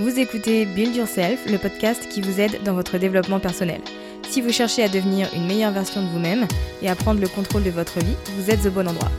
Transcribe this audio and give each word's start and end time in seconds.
Vous 0.00 0.18
écoutez 0.18 0.64
Build 0.64 0.96
Yourself, 0.96 1.44
le 1.44 1.58
podcast 1.58 2.08
qui 2.08 2.22
vous 2.22 2.40
aide 2.40 2.62
dans 2.62 2.72
votre 2.72 2.96
développement 2.96 3.38
personnel. 3.38 3.82
Si 4.30 4.40
vous 4.40 4.50
cherchez 4.50 4.82
à 4.82 4.88
devenir 4.88 5.28
une 5.34 5.46
meilleure 5.46 5.72
version 5.72 6.00
de 6.00 6.08
vous-même 6.08 6.48
et 6.80 6.88
à 6.88 6.94
prendre 6.94 7.20
le 7.20 7.28
contrôle 7.28 7.64
de 7.64 7.70
votre 7.70 7.98
vie, 7.98 8.16
vous 8.34 8.50
êtes 8.50 8.64
au 8.64 8.70
bon 8.70 8.88
endroit. 8.88 9.10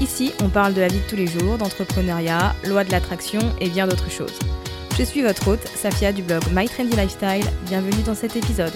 Ici, 0.00 0.30
on 0.40 0.48
parle 0.48 0.74
de 0.74 0.80
la 0.80 0.86
vie 0.86 1.00
de 1.00 1.08
tous 1.08 1.16
les 1.16 1.26
jours, 1.26 1.58
d'entrepreneuriat, 1.58 2.54
loi 2.68 2.84
de 2.84 2.92
l'attraction 2.92 3.40
et 3.60 3.68
bien 3.68 3.88
d'autres 3.88 4.12
choses. 4.12 4.38
Je 4.96 5.02
suis 5.02 5.22
votre 5.22 5.48
hôte, 5.48 5.66
Safia 5.66 6.12
du 6.12 6.22
blog 6.22 6.44
My 6.52 6.68
Trendy 6.68 6.94
Lifestyle. 6.94 7.50
Bienvenue 7.66 8.04
dans 8.04 8.14
cet 8.14 8.36
épisode. 8.36 8.74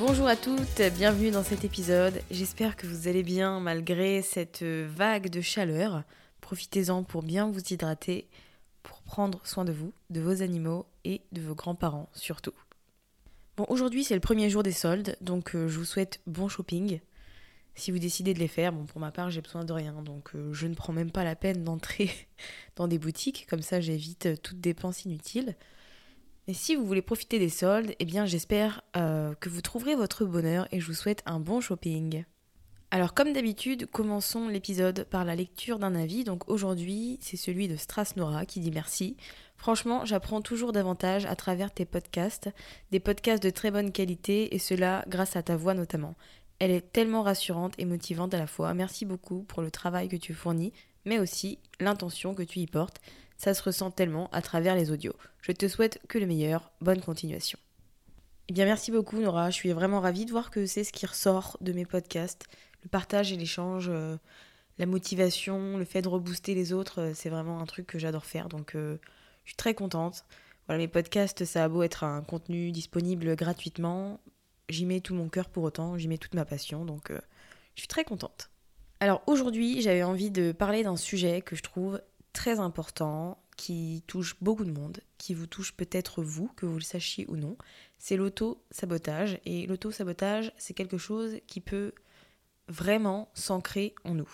Bonjour 0.00 0.26
à 0.26 0.34
toutes, 0.34 0.82
bienvenue 0.96 1.30
dans 1.30 1.44
cet 1.44 1.64
épisode. 1.64 2.20
J'espère 2.32 2.74
que 2.74 2.88
vous 2.88 3.06
allez 3.06 3.22
bien 3.22 3.60
malgré 3.60 4.22
cette 4.22 4.64
vague 4.64 5.30
de 5.30 5.40
chaleur. 5.40 6.02
Profitez-en 6.52 7.02
pour 7.02 7.22
bien 7.22 7.50
vous 7.50 7.62
hydrater, 7.70 8.28
pour 8.82 9.00
prendre 9.00 9.40
soin 9.42 9.64
de 9.64 9.72
vous, 9.72 9.94
de 10.10 10.20
vos 10.20 10.42
animaux 10.42 10.84
et 11.02 11.22
de 11.32 11.40
vos 11.40 11.54
grands-parents 11.54 12.10
surtout. 12.12 12.52
Bon, 13.56 13.64
aujourd'hui 13.70 14.04
c'est 14.04 14.12
le 14.12 14.20
premier 14.20 14.50
jour 14.50 14.62
des 14.62 14.70
soldes, 14.70 15.16
donc 15.22 15.54
euh, 15.56 15.66
je 15.66 15.78
vous 15.78 15.86
souhaite 15.86 16.20
bon 16.26 16.48
shopping. 16.48 17.00
Si 17.74 17.90
vous 17.90 17.98
décidez 17.98 18.34
de 18.34 18.38
les 18.38 18.48
faire, 18.48 18.70
bon 18.70 18.84
pour 18.84 19.00
ma 19.00 19.10
part 19.10 19.30
j'ai 19.30 19.40
besoin 19.40 19.64
de 19.64 19.72
rien, 19.72 20.02
donc 20.02 20.34
euh, 20.34 20.52
je 20.52 20.66
ne 20.66 20.74
prends 20.74 20.92
même 20.92 21.10
pas 21.10 21.24
la 21.24 21.36
peine 21.36 21.64
d'entrer 21.64 22.10
dans 22.76 22.86
des 22.86 22.98
boutiques, 22.98 23.46
comme 23.48 23.62
ça 23.62 23.80
j'évite 23.80 24.26
euh, 24.26 24.36
toute 24.36 24.60
dépense 24.60 25.06
inutile. 25.06 25.56
Mais 26.48 26.52
si 26.52 26.74
vous 26.74 26.84
voulez 26.84 27.00
profiter 27.00 27.38
des 27.38 27.48
soldes, 27.48 27.94
eh 27.98 28.04
bien 28.04 28.26
j'espère 28.26 28.82
que 28.92 29.48
vous 29.48 29.62
trouverez 29.62 29.94
votre 29.94 30.26
bonheur 30.26 30.68
et 30.70 30.80
je 30.80 30.86
vous 30.86 30.92
souhaite 30.92 31.22
un 31.24 31.40
bon 31.40 31.62
shopping. 31.62 32.24
Alors 32.94 33.14
comme 33.14 33.32
d'habitude, 33.32 33.88
commençons 33.90 34.48
l'épisode 34.48 35.04
par 35.04 35.24
la 35.24 35.34
lecture 35.34 35.78
d'un 35.78 35.94
avis. 35.94 36.24
Donc 36.24 36.46
aujourd'hui, 36.50 37.16
c'est 37.22 37.38
celui 37.38 37.66
de 37.66 37.76
Strasnora 37.76 38.44
qui 38.44 38.60
dit 38.60 38.70
merci. 38.70 39.16
Franchement, 39.56 40.04
j'apprends 40.04 40.42
toujours 40.42 40.72
davantage 40.72 41.24
à 41.24 41.34
travers 41.34 41.72
tes 41.72 41.86
podcasts, 41.86 42.50
des 42.90 43.00
podcasts 43.00 43.42
de 43.42 43.48
très 43.48 43.70
bonne 43.70 43.92
qualité 43.92 44.54
et 44.54 44.58
cela 44.58 45.06
grâce 45.08 45.36
à 45.36 45.42
ta 45.42 45.56
voix 45.56 45.72
notamment. 45.72 46.16
Elle 46.58 46.70
est 46.70 46.92
tellement 46.92 47.22
rassurante 47.22 47.72
et 47.78 47.86
motivante 47.86 48.34
à 48.34 48.38
la 48.38 48.46
fois. 48.46 48.74
Merci 48.74 49.06
beaucoup 49.06 49.44
pour 49.44 49.62
le 49.62 49.70
travail 49.70 50.10
que 50.10 50.16
tu 50.16 50.34
fournis, 50.34 50.74
mais 51.06 51.18
aussi 51.18 51.60
l'intention 51.80 52.34
que 52.34 52.42
tu 52.42 52.58
y 52.58 52.66
portes. 52.66 53.00
Ça 53.38 53.54
se 53.54 53.62
ressent 53.62 53.90
tellement 53.90 54.28
à 54.32 54.42
travers 54.42 54.74
les 54.74 54.90
audios. 54.90 55.16
Je 55.40 55.52
te 55.52 55.66
souhaite 55.66 55.98
que 56.08 56.18
le 56.18 56.26
meilleur. 56.26 56.70
Bonne 56.82 57.00
continuation. 57.00 57.58
Eh 58.48 58.52
bien 58.52 58.66
merci 58.66 58.90
beaucoup 58.90 59.16
Nora, 59.16 59.48
je 59.48 59.54
suis 59.54 59.72
vraiment 59.72 60.00
ravie 60.00 60.26
de 60.26 60.30
voir 60.30 60.50
que 60.50 60.66
c'est 60.66 60.84
ce 60.84 60.92
qui 60.92 61.06
ressort 61.06 61.56
de 61.62 61.72
mes 61.72 61.86
podcasts 61.86 62.48
le 62.82 62.88
partage 62.88 63.32
et 63.32 63.36
l'échange, 63.36 63.86
euh, 63.88 64.16
la 64.78 64.86
motivation, 64.86 65.78
le 65.78 65.84
fait 65.84 66.02
de 66.02 66.08
rebooster 66.08 66.54
les 66.54 66.72
autres, 66.72 67.00
euh, 67.00 67.12
c'est 67.14 67.30
vraiment 67.30 67.60
un 67.60 67.66
truc 67.66 67.86
que 67.86 67.98
j'adore 67.98 68.26
faire. 68.26 68.48
Donc 68.48 68.74
euh, 68.74 68.98
je 69.44 69.50
suis 69.50 69.56
très 69.56 69.74
contente. 69.74 70.24
Voilà, 70.66 70.78
mes 70.78 70.88
podcasts, 70.88 71.44
ça 71.44 71.64
a 71.64 71.68
beau 71.68 71.82
être 71.82 72.04
un 72.04 72.22
contenu 72.22 72.70
disponible 72.70 73.34
gratuitement, 73.36 74.20
j'y 74.68 74.86
mets 74.86 75.00
tout 75.00 75.14
mon 75.14 75.28
cœur 75.28 75.48
pour 75.48 75.64
autant, 75.64 75.98
j'y 75.98 76.08
mets 76.08 76.18
toute 76.18 76.34
ma 76.34 76.44
passion, 76.44 76.84
donc 76.84 77.10
je 77.10 77.80
suis 77.80 77.88
très 77.88 78.04
contente. 78.04 78.48
Alors 79.00 79.22
aujourd'hui, 79.26 79.82
j'avais 79.82 80.04
envie 80.04 80.30
de 80.30 80.52
parler 80.52 80.84
d'un 80.84 80.96
sujet 80.96 81.42
que 81.42 81.56
je 81.56 81.62
trouve 81.62 82.00
très 82.32 82.60
important, 82.60 83.42
qui 83.56 84.02
touche 84.06 84.36
beaucoup 84.40 84.64
de 84.64 84.70
monde, 84.70 85.00
qui 85.18 85.34
vous 85.34 85.46
touche 85.46 85.72
peut-être 85.72 86.22
vous, 86.22 86.48
que 86.56 86.66
vous 86.66 86.76
le 86.76 86.82
sachiez 86.82 87.26
ou 87.28 87.36
non, 87.36 87.56
c'est 87.98 88.16
l'auto-sabotage. 88.16 89.38
Et 89.44 89.66
l'auto-sabotage, 89.66 90.52
c'est 90.56 90.74
quelque 90.74 90.98
chose 90.98 91.36
qui 91.46 91.60
peut 91.60 91.92
vraiment 92.72 93.30
s'ancrer 93.34 93.94
en 94.04 94.14
nous. 94.14 94.30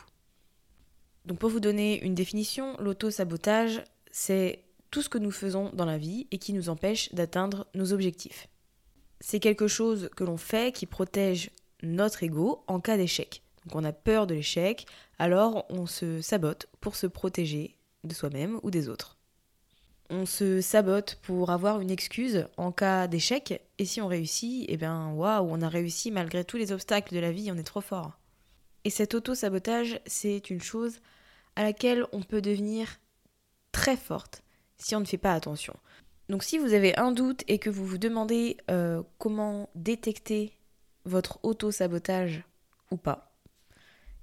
Donc 1.26 1.38
pour 1.38 1.50
vous 1.50 1.60
donner 1.60 2.02
une 2.02 2.14
définition, 2.14 2.76
l'auto-sabotage, 2.78 3.82
c'est 4.10 4.64
tout 4.90 5.02
ce 5.02 5.08
que 5.08 5.18
nous 5.18 5.30
faisons 5.30 5.70
dans 5.74 5.84
la 5.84 5.98
vie 5.98 6.26
et 6.30 6.38
qui 6.38 6.52
nous 6.54 6.70
empêche 6.70 7.12
d'atteindre 7.12 7.66
nos 7.74 7.92
objectifs. 7.92 8.48
C'est 9.20 9.40
quelque 9.40 9.68
chose 9.68 10.08
que 10.16 10.24
l'on 10.24 10.36
fait 10.36 10.72
qui 10.72 10.86
protège 10.86 11.50
notre 11.82 12.22
ego 12.22 12.64
en 12.66 12.80
cas 12.80 12.96
d'échec. 12.96 13.42
Donc 13.66 13.76
on 13.76 13.84
a 13.84 13.92
peur 13.92 14.26
de 14.26 14.34
l'échec, 14.34 14.86
alors 15.18 15.66
on 15.68 15.86
se 15.86 16.22
sabote 16.22 16.68
pour 16.80 16.96
se 16.96 17.06
protéger 17.06 17.76
de 18.04 18.14
soi-même 18.14 18.58
ou 18.62 18.70
des 18.70 18.88
autres. 18.88 19.18
On 20.10 20.24
se 20.24 20.62
sabote 20.62 21.18
pour 21.20 21.50
avoir 21.50 21.80
une 21.80 21.90
excuse 21.90 22.46
en 22.56 22.72
cas 22.72 23.08
d'échec, 23.08 23.60
et 23.76 23.84
si 23.84 24.00
on 24.00 24.06
réussit, 24.06 24.64
eh 24.66 24.78
bien 24.78 25.10
waouh, 25.10 25.46
on 25.50 25.60
a 25.60 25.68
réussi 25.68 26.10
malgré 26.10 26.44
tous 26.44 26.56
les 26.56 26.72
obstacles 26.72 27.14
de 27.14 27.20
la 27.20 27.30
vie, 27.30 27.52
on 27.52 27.58
est 27.58 27.62
trop 27.62 27.82
fort. 27.82 28.17
Et 28.88 28.90
cet 28.90 29.12
auto-sabotage, 29.12 30.00
c'est 30.06 30.48
une 30.48 30.62
chose 30.62 31.02
à 31.56 31.62
laquelle 31.62 32.06
on 32.12 32.22
peut 32.22 32.40
devenir 32.40 32.88
très 33.70 33.98
forte 33.98 34.42
si 34.78 34.96
on 34.96 35.00
ne 35.00 35.04
fait 35.04 35.18
pas 35.18 35.34
attention. 35.34 35.76
Donc 36.30 36.42
si 36.42 36.56
vous 36.56 36.72
avez 36.72 36.96
un 36.96 37.12
doute 37.12 37.44
et 37.48 37.58
que 37.58 37.68
vous 37.68 37.84
vous 37.84 37.98
demandez 37.98 38.56
euh, 38.70 39.02
comment 39.18 39.68
détecter 39.74 40.54
votre 41.04 41.38
auto-sabotage 41.42 42.44
ou 42.90 42.96
pas, 42.96 43.36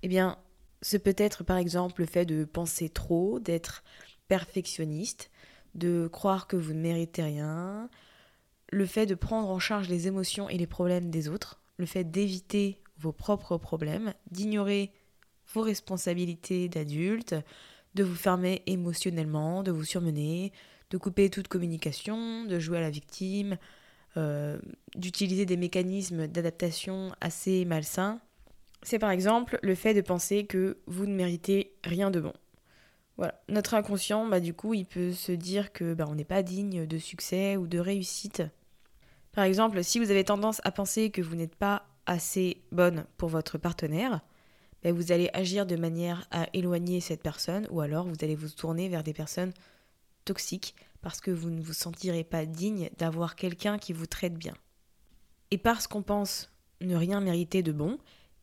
eh 0.01 0.07
bien, 0.07 0.39
ce 0.81 0.97
peut 0.97 1.13
être 1.15 1.43
par 1.43 1.57
exemple 1.57 2.01
le 2.01 2.07
fait 2.07 2.25
de 2.25 2.43
penser 2.43 2.89
trop, 2.89 3.39
d'être 3.39 3.83
perfectionniste, 4.27 5.29
de 5.75 6.09
croire 6.11 6.47
que 6.47 6.55
vous 6.55 6.73
ne 6.73 6.81
méritez 6.81 7.21
rien, 7.21 7.87
le 8.71 8.87
fait 8.87 9.05
de 9.05 9.13
prendre 9.13 9.47
en 9.47 9.59
charge 9.59 9.89
les 9.89 10.07
émotions 10.07 10.49
et 10.49 10.57
les 10.57 10.65
problèmes 10.65 11.11
des 11.11 11.29
autres, 11.29 11.61
le 11.77 11.85
fait 11.85 12.03
d'éviter 12.03 12.81
vos 12.97 13.11
propres 13.11 13.57
problèmes, 13.57 14.13
d'ignorer 14.31 14.91
vos 15.53 15.61
responsabilités 15.61 16.69
d'adulte, 16.69 17.35
de 17.93 18.03
vous 18.03 18.15
fermer 18.15 18.61
émotionnellement, 18.65 19.63
de 19.63 19.71
vous 19.71 19.83
surmener, 19.83 20.51
de 20.89 20.97
couper 20.97 21.29
toute 21.29 21.47
communication, 21.47 22.45
de 22.45 22.59
jouer 22.59 22.77
à 22.77 22.81
la 22.81 22.89
victime, 22.89 23.57
euh, 24.17 24.57
d'utiliser 24.95 25.45
des 25.45 25.57
mécanismes 25.57 26.27
d'adaptation 26.27 27.13
assez 27.21 27.65
malsains. 27.65 28.19
C'est 28.81 28.99
par 28.99 29.11
exemple 29.11 29.59
le 29.61 29.75
fait 29.75 29.93
de 29.93 30.01
penser 30.01 30.45
que 30.45 30.77
vous 30.87 31.05
ne 31.05 31.15
méritez 31.15 31.75
rien 31.83 32.11
de 32.11 32.19
bon. 32.19 32.33
Voilà. 33.17 33.41
Notre 33.47 33.73
inconscient, 33.73 34.27
bah, 34.27 34.39
du 34.39 34.53
coup, 34.53 34.73
il 34.73 34.85
peut 34.85 35.13
se 35.13 35.31
dire 35.31 35.71
que 35.71 35.93
bah, 35.93 36.05
on 36.07 36.15
n'est 36.15 36.25
pas 36.25 36.43
digne 36.43 36.85
de 36.85 36.97
succès 36.97 37.55
ou 37.55 37.65
de 37.67 37.79
réussite. 37.79 38.43
Par 39.31 39.43
exemple, 39.43 39.83
si 39.83 39.99
vous 39.99 40.11
avez 40.11 40.23
tendance 40.23 40.61
à 40.63 40.71
penser 40.71 41.11
que 41.11 41.21
vous 41.21 41.35
n'êtes 41.35 41.55
pas 41.55 41.85
assez 42.05 42.61
bonne 42.71 43.05
pour 43.17 43.29
votre 43.29 43.57
partenaire, 43.57 44.21
ben, 44.83 44.93
vous 44.93 45.11
allez 45.11 45.29
agir 45.33 45.65
de 45.65 45.75
manière 45.75 46.27
à 46.31 46.47
éloigner 46.53 47.01
cette 47.01 47.23
personne 47.23 47.67
ou 47.71 47.81
alors 47.81 48.05
vous 48.07 48.15
allez 48.21 48.35
vous 48.35 48.49
tourner 48.49 48.87
vers 48.89 49.03
des 49.03 49.13
personnes 49.13 49.53
toxiques 50.25 50.75
parce 51.01 51.21
que 51.21 51.31
vous 51.31 51.49
ne 51.49 51.61
vous 51.61 51.73
sentirez 51.73 52.23
pas 52.23 52.45
digne 52.45 52.89
d'avoir 52.97 53.35
quelqu'un 53.35 53.77
qui 53.77 53.93
vous 53.93 54.07
traite 54.07 54.35
bien. 54.35 54.55
Et 55.51 55.57
parce 55.57 55.87
qu'on 55.87 56.01
pense 56.01 56.51
ne 56.81 56.95
rien 56.95 57.21
mériter 57.21 57.63
de 57.63 57.71
bon, 57.71 57.97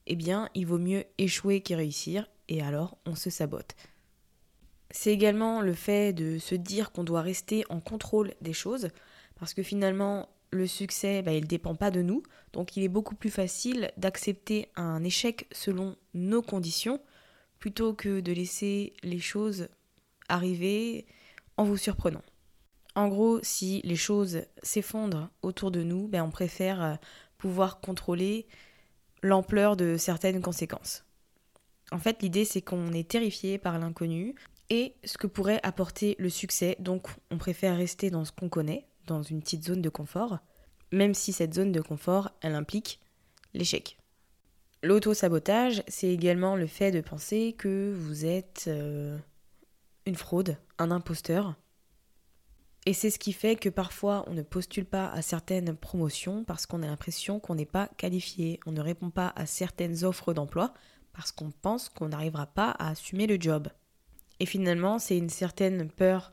eh 0.07 0.17
bien, 0.17 0.49
il 0.55 0.67
vaut 0.67 0.79
mieux 0.79 1.05
échouer 1.19 1.61
que 1.61 1.75
réussir, 1.75 2.29
et 2.49 2.63
alors 2.63 2.99
on 3.07 3.15
se 3.15 3.31
sabote. 3.31 3.75
C'est 4.91 5.13
également 5.13 5.61
le 5.61 5.75
fait 5.75 6.13
de 6.13 6.39
se 6.39 6.55
dire 6.55 6.93
qu'on 6.93 7.05
doit 7.05 7.23
rester 7.23 7.65
en 7.69 7.81
contrôle 7.81 8.35
des 8.41 8.53
choses, 8.53 8.89
parce 9.37 9.55
que 9.55 9.63
finalement, 9.63 10.29
le 10.53 10.67
succès, 10.67 11.23
bah, 11.23 11.33
il 11.33 11.43
ne 11.43 11.49
dépend 11.49 11.75
pas 11.75 11.91
de 11.91 12.03
nous, 12.03 12.23
donc 12.53 12.77
il 12.77 12.85
est 12.85 12.89
beaucoup 12.89 13.15
plus 13.15 13.31
facile 13.31 13.91
d'accepter 13.97 14.69
un 14.77 15.03
échec 15.03 15.49
selon 15.51 15.97
nos 16.15 16.43
conditions, 16.43 17.01
plutôt 17.59 17.95
que 17.95 18.21
de 18.21 18.33
laisser 18.33 18.93
les 19.03 19.19
choses 19.19 19.69
arriver 20.29 21.07
en 21.57 21.65
vous 21.65 21.77
surprenant. 21.77 22.23
En 22.95 23.09
gros, 23.09 23.41
si 23.43 23.81
les 23.85 23.97
choses 23.97 24.43
s'effondrent 24.63 25.31
autour 25.41 25.71
de 25.71 25.83
nous, 25.83 26.09
ben 26.09 26.23
on 26.23 26.31
préfère 26.31 26.83
euh, 26.83 26.95
pouvoir 27.39 27.81
contrôler 27.81 28.47
l'ampleur 29.23 29.77
de 29.77 29.97
certaines 29.97 30.43
conséquences. 30.43 31.05
En 31.91 31.99
fait, 31.99 32.23
l'idée 32.23 32.45
c'est 32.45 32.61
qu'on 32.61 32.93
est 32.93 33.09
terrifié 33.09 33.57
par 33.57 33.79
l'inconnu 33.79 34.35
et 34.69 34.95
ce 35.05 35.17
que 35.17 35.27
pourrait 35.27 35.61
apporter 35.63 36.17
le 36.19 36.29
succès, 36.29 36.77
donc 36.79 37.09
on 37.31 37.39
préfère 37.39 37.77
rester 37.77 38.11
dans 38.11 38.25
ce 38.25 38.33
qu'on 38.33 38.49
connaît, 38.49 38.87
dans 39.13 39.23
une 39.23 39.41
petite 39.41 39.65
zone 39.65 39.83
de 39.83 39.89
confort, 39.89 40.39
même 40.91 41.15
si 41.15 41.33
cette 41.33 41.55
zone 41.55 41.73
de 41.73 41.81
confort, 41.81 42.31
elle 42.41 42.55
implique 42.55 43.01
l'échec. 43.55 43.99
L'auto-sabotage, 44.83 45.83
c'est 45.89 46.09
également 46.09 46.57
le 46.57 46.67
fait 46.67 46.91
de 46.91 47.01
penser 47.01 47.55
que 47.57 47.95
vous 47.97 48.25
êtes 48.25 48.65
euh, 48.67 49.17
une 50.07 50.17
fraude, 50.17 50.57
un 50.79 50.91
imposteur, 50.91 51.55
et 52.85 52.95
c'est 52.95 53.11
ce 53.11 53.19
qui 53.19 53.33
fait 53.33 53.55
que 53.55 53.69
parfois 53.69 54.25
on 54.27 54.35
ne 54.35 54.43
postule 54.43 54.85
pas 54.85 55.09
à 55.11 55.23
certaines 55.23 55.77
promotions 55.77 56.43
parce 56.45 56.67
qu'on 56.67 56.83
a 56.83 56.87
l'impression 56.87 57.39
qu'on 57.39 57.55
n'est 57.55 57.65
pas 57.65 57.89
qualifié, 57.97 58.59
on 58.67 58.73
ne 58.73 58.81
répond 58.81 59.11
pas 59.11 59.33
à 59.37 59.47
certaines 59.47 60.05
offres 60.05 60.35
d'emploi 60.35 60.75
parce 61.13 61.31
qu'on 61.31 61.53
pense 61.53 61.89
qu'on 61.89 62.09
n'arrivera 62.09 62.47
pas 62.47 62.71
à 62.71 62.91
assumer 62.91 63.27
le 63.27 63.41
job. 63.41 63.69
Et 64.41 64.47
finalement, 64.47 64.99
c'est 64.99 65.17
une 65.17 65.29
certaine 65.29 65.89
peur 65.91 66.33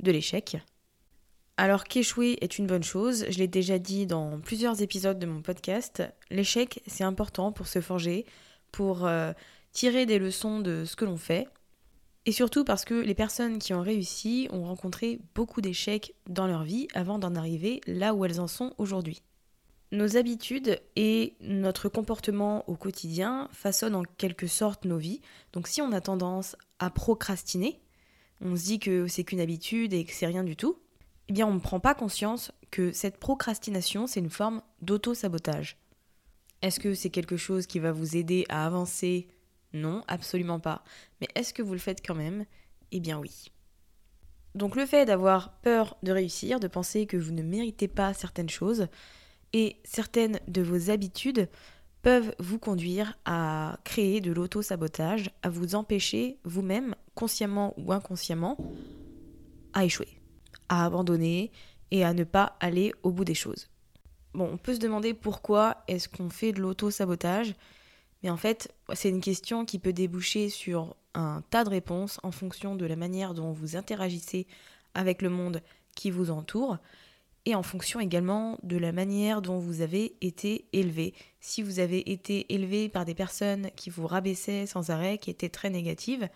de 0.00 0.10
l'échec. 0.10 0.56
Alors 1.56 1.84
qu'échouer 1.84 2.38
est 2.40 2.58
une 2.58 2.66
bonne 2.66 2.82
chose, 2.82 3.26
je 3.28 3.38
l'ai 3.38 3.46
déjà 3.46 3.78
dit 3.78 4.06
dans 4.06 4.40
plusieurs 4.40 4.82
épisodes 4.82 5.18
de 5.18 5.26
mon 5.26 5.40
podcast, 5.40 6.02
l'échec 6.30 6.82
c'est 6.88 7.04
important 7.04 7.52
pour 7.52 7.68
se 7.68 7.80
forger, 7.80 8.26
pour 8.72 9.06
euh, 9.06 9.32
tirer 9.72 10.04
des 10.04 10.18
leçons 10.18 10.58
de 10.58 10.84
ce 10.84 10.96
que 10.96 11.04
l'on 11.04 11.16
fait 11.16 11.46
et 12.26 12.32
surtout 12.32 12.64
parce 12.64 12.84
que 12.84 12.94
les 12.94 13.14
personnes 13.14 13.58
qui 13.58 13.74
ont 13.74 13.82
réussi 13.82 14.48
ont 14.50 14.64
rencontré 14.64 15.20
beaucoup 15.34 15.60
d'échecs 15.60 16.14
dans 16.26 16.46
leur 16.46 16.64
vie 16.64 16.88
avant 16.94 17.18
d'en 17.18 17.34
arriver 17.34 17.80
là 17.86 18.14
où 18.14 18.24
elles 18.24 18.40
en 18.40 18.46
sont 18.46 18.72
aujourd'hui. 18.78 19.22
Nos 19.92 20.16
habitudes 20.16 20.80
et 20.96 21.36
notre 21.40 21.88
comportement 21.88 22.68
au 22.68 22.76
quotidien 22.76 23.48
façonnent 23.52 23.94
en 23.94 24.02
quelque 24.02 24.46
sorte 24.46 24.86
nos 24.86 24.96
vies. 24.96 25.20
Donc 25.52 25.68
si 25.68 25.82
on 25.82 25.92
a 25.92 26.00
tendance 26.00 26.56
à 26.78 26.90
procrastiner, 26.90 27.80
on 28.40 28.56
se 28.56 28.64
dit 28.64 28.78
que 28.78 29.06
c'est 29.06 29.22
qu'une 29.22 29.40
habitude 29.40 29.92
et 29.92 30.04
que 30.04 30.12
c'est 30.12 30.26
rien 30.26 30.44
du 30.44 30.56
tout, 30.56 30.78
eh 31.28 31.32
bien 31.32 31.46
on 31.46 31.54
ne 31.54 31.60
prend 31.60 31.80
pas 31.80 31.94
conscience 31.94 32.52
que 32.70 32.92
cette 32.92 33.18
procrastination, 33.18 34.06
c'est 34.06 34.20
une 34.20 34.30
forme 34.30 34.62
d'auto-sabotage. 34.82 35.78
Est-ce 36.62 36.80
que 36.80 36.94
c'est 36.94 37.10
quelque 37.10 37.36
chose 37.36 37.66
qui 37.66 37.78
va 37.78 37.92
vous 37.92 38.16
aider 38.16 38.46
à 38.48 38.66
avancer? 38.66 39.28
Non, 39.72 40.02
absolument 40.08 40.60
pas. 40.60 40.84
Mais 41.20 41.28
est-ce 41.34 41.52
que 41.52 41.62
vous 41.62 41.72
le 41.72 41.78
faites 41.78 42.04
quand 42.04 42.14
même? 42.14 42.46
Eh 42.90 43.00
bien 43.00 43.18
oui. 43.18 43.50
Donc 44.54 44.76
le 44.76 44.86
fait 44.86 45.04
d'avoir 45.04 45.58
peur 45.60 45.96
de 46.02 46.12
réussir, 46.12 46.60
de 46.60 46.68
penser 46.68 47.06
que 47.06 47.16
vous 47.16 47.32
ne 47.32 47.42
méritez 47.42 47.88
pas 47.88 48.14
certaines 48.14 48.48
choses, 48.48 48.86
et 49.52 49.76
certaines 49.84 50.40
de 50.48 50.62
vos 50.62 50.90
habitudes 50.90 51.48
peuvent 52.02 52.34
vous 52.38 52.58
conduire 52.58 53.16
à 53.24 53.78
créer 53.84 54.20
de 54.20 54.32
l'auto-sabotage, 54.32 55.30
à 55.42 55.48
vous 55.48 55.74
empêcher 55.74 56.38
vous-même, 56.44 56.94
consciemment 57.14 57.72
ou 57.78 57.92
inconsciemment, 57.92 58.58
à 59.72 59.84
échouer, 59.84 60.08
à 60.68 60.84
abandonner 60.84 61.50
et 61.90 62.04
à 62.04 62.14
ne 62.14 62.24
pas 62.24 62.56
aller 62.60 62.92
au 63.02 63.10
bout 63.10 63.24
des 63.24 63.34
choses. 63.34 63.68
Bon, 64.32 64.50
on 64.52 64.56
peut 64.56 64.74
se 64.74 64.80
demander 64.80 65.14
pourquoi 65.14 65.84
est-ce 65.86 66.08
qu'on 66.08 66.30
fait 66.30 66.52
de 66.52 66.60
l'auto-sabotage 66.60 67.54
mais 68.24 68.30
en 68.30 68.38
fait, 68.38 68.74
c'est 68.94 69.10
une 69.10 69.20
question 69.20 69.66
qui 69.66 69.78
peut 69.78 69.92
déboucher 69.92 70.48
sur 70.48 70.96
un 71.12 71.42
tas 71.50 71.62
de 71.62 71.68
réponses 71.68 72.18
en 72.22 72.30
fonction 72.30 72.74
de 72.74 72.86
la 72.86 72.96
manière 72.96 73.34
dont 73.34 73.52
vous 73.52 73.76
interagissez 73.76 74.46
avec 74.94 75.20
le 75.20 75.28
monde 75.28 75.60
qui 75.94 76.10
vous 76.10 76.30
entoure 76.30 76.78
et 77.44 77.54
en 77.54 77.62
fonction 77.62 78.00
également 78.00 78.58
de 78.62 78.78
la 78.78 78.92
manière 78.92 79.42
dont 79.42 79.58
vous 79.58 79.82
avez 79.82 80.16
été 80.22 80.64
élevé. 80.72 81.12
Si 81.40 81.60
vous 81.60 81.80
avez 81.80 82.10
été 82.10 82.52
élevé 82.54 82.88
par 82.88 83.04
des 83.04 83.14
personnes 83.14 83.68
qui 83.76 83.90
vous 83.90 84.06
rabaissaient 84.06 84.64
sans 84.64 84.88
arrêt, 84.88 85.18
qui 85.18 85.28
étaient 85.28 85.50
très 85.50 85.68
négatives, 85.68 86.26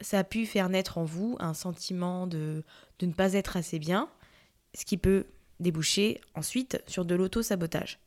ça 0.00 0.20
a 0.20 0.24
pu 0.24 0.46
faire 0.46 0.68
naître 0.68 0.98
en 0.98 1.04
vous 1.04 1.36
un 1.40 1.54
sentiment 1.54 2.26
de, 2.26 2.64
de 2.98 3.06
ne 3.06 3.12
pas 3.12 3.32
être 3.32 3.56
assez 3.56 3.78
bien, 3.78 4.08
ce 4.74 4.84
qui 4.84 4.96
peut 4.96 5.26
déboucher 5.60 6.20
ensuite 6.34 6.82
sur 6.86 7.04
de 7.04 7.14
l'auto-sabotage. 7.14 7.98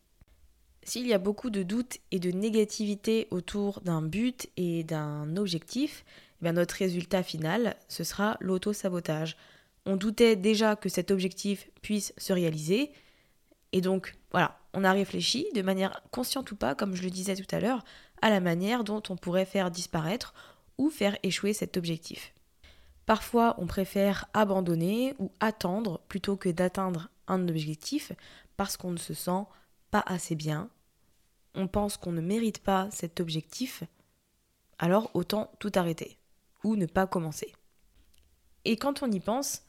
S'il 0.83 1.07
y 1.07 1.13
a 1.13 1.17
beaucoup 1.17 1.49
de 1.49 1.63
doutes 1.63 1.97
et 2.11 2.19
de 2.19 2.31
négativité 2.31 3.27
autour 3.31 3.81
d'un 3.81 4.01
but 4.01 4.49
et 4.55 4.83
d'un 4.83 5.35
objectif, 5.35 6.05
eh 6.43 6.51
notre 6.51 6.75
résultat 6.75 7.21
final, 7.21 7.75
ce 7.89 8.03
sera 8.03 8.37
l'auto-sabotage. 8.39 9.35
On 9.85 9.97
doutait 9.97 10.35
déjà 10.35 10.75
que 10.75 10.89
cet 10.89 11.11
objectif 11.11 11.69
puisse 11.81 12.13
se 12.17 12.33
réaliser, 12.33 12.91
et 13.71 13.81
donc 13.81 14.15
voilà, 14.31 14.57
on 14.73 14.83
a 14.83 14.91
réfléchi 14.91 15.47
de 15.53 15.61
manière 15.61 16.01
consciente 16.11 16.51
ou 16.51 16.55
pas, 16.55 16.75
comme 16.75 16.95
je 16.95 17.03
le 17.03 17.09
disais 17.09 17.35
tout 17.35 17.55
à 17.55 17.59
l'heure, 17.59 17.83
à 18.21 18.29
la 18.29 18.39
manière 18.39 18.83
dont 18.83 19.01
on 19.09 19.15
pourrait 19.15 19.45
faire 19.45 19.71
disparaître 19.71 20.33
ou 20.79 20.89
faire 20.89 21.15
échouer 21.21 21.53
cet 21.53 21.77
objectif. 21.77 22.33
Parfois, 23.05 23.55
on 23.59 23.67
préfère 23.67 24.25
abandonner 24.33 25.13
ou 25.19 25.31
attendre 25.39 25.99
plutôt 26.07 26.37
que 26.37 26.49
d'atteindre 26.49 27.09
un 27.27 27.47
objectif 27.47 28.11
parce 28.57 28.77
qu'on 28.77 28.91
ne 28.91 28.97
se 28.97 29.13
sent 29.13 29.43
pas 29.91 30.03
assez 30.05 30.35
bien, 30.35 30.69
on 31.55 31.67
pense 31.67 31.97
qu'on 31.97 32.11
ne 32.11 32.21
mérite 32.21 32.59
pas 32.59 32.87
cet 32.91 33.19
objectif, 33.19 33.83
alors 34.77 35.11
autant 35.13 35.51
tout 35.59 35.71
arrêter 35.75 36.17
ou 36.63 36.75
ne 36.75 36.85
pas 36.85 37.07
commencer. 37.07 37.53
Et 38.65 38.77
quand 38.77 39.01
on 39.03 39.11
y 39.11 39.19
pense, 39.19 39.63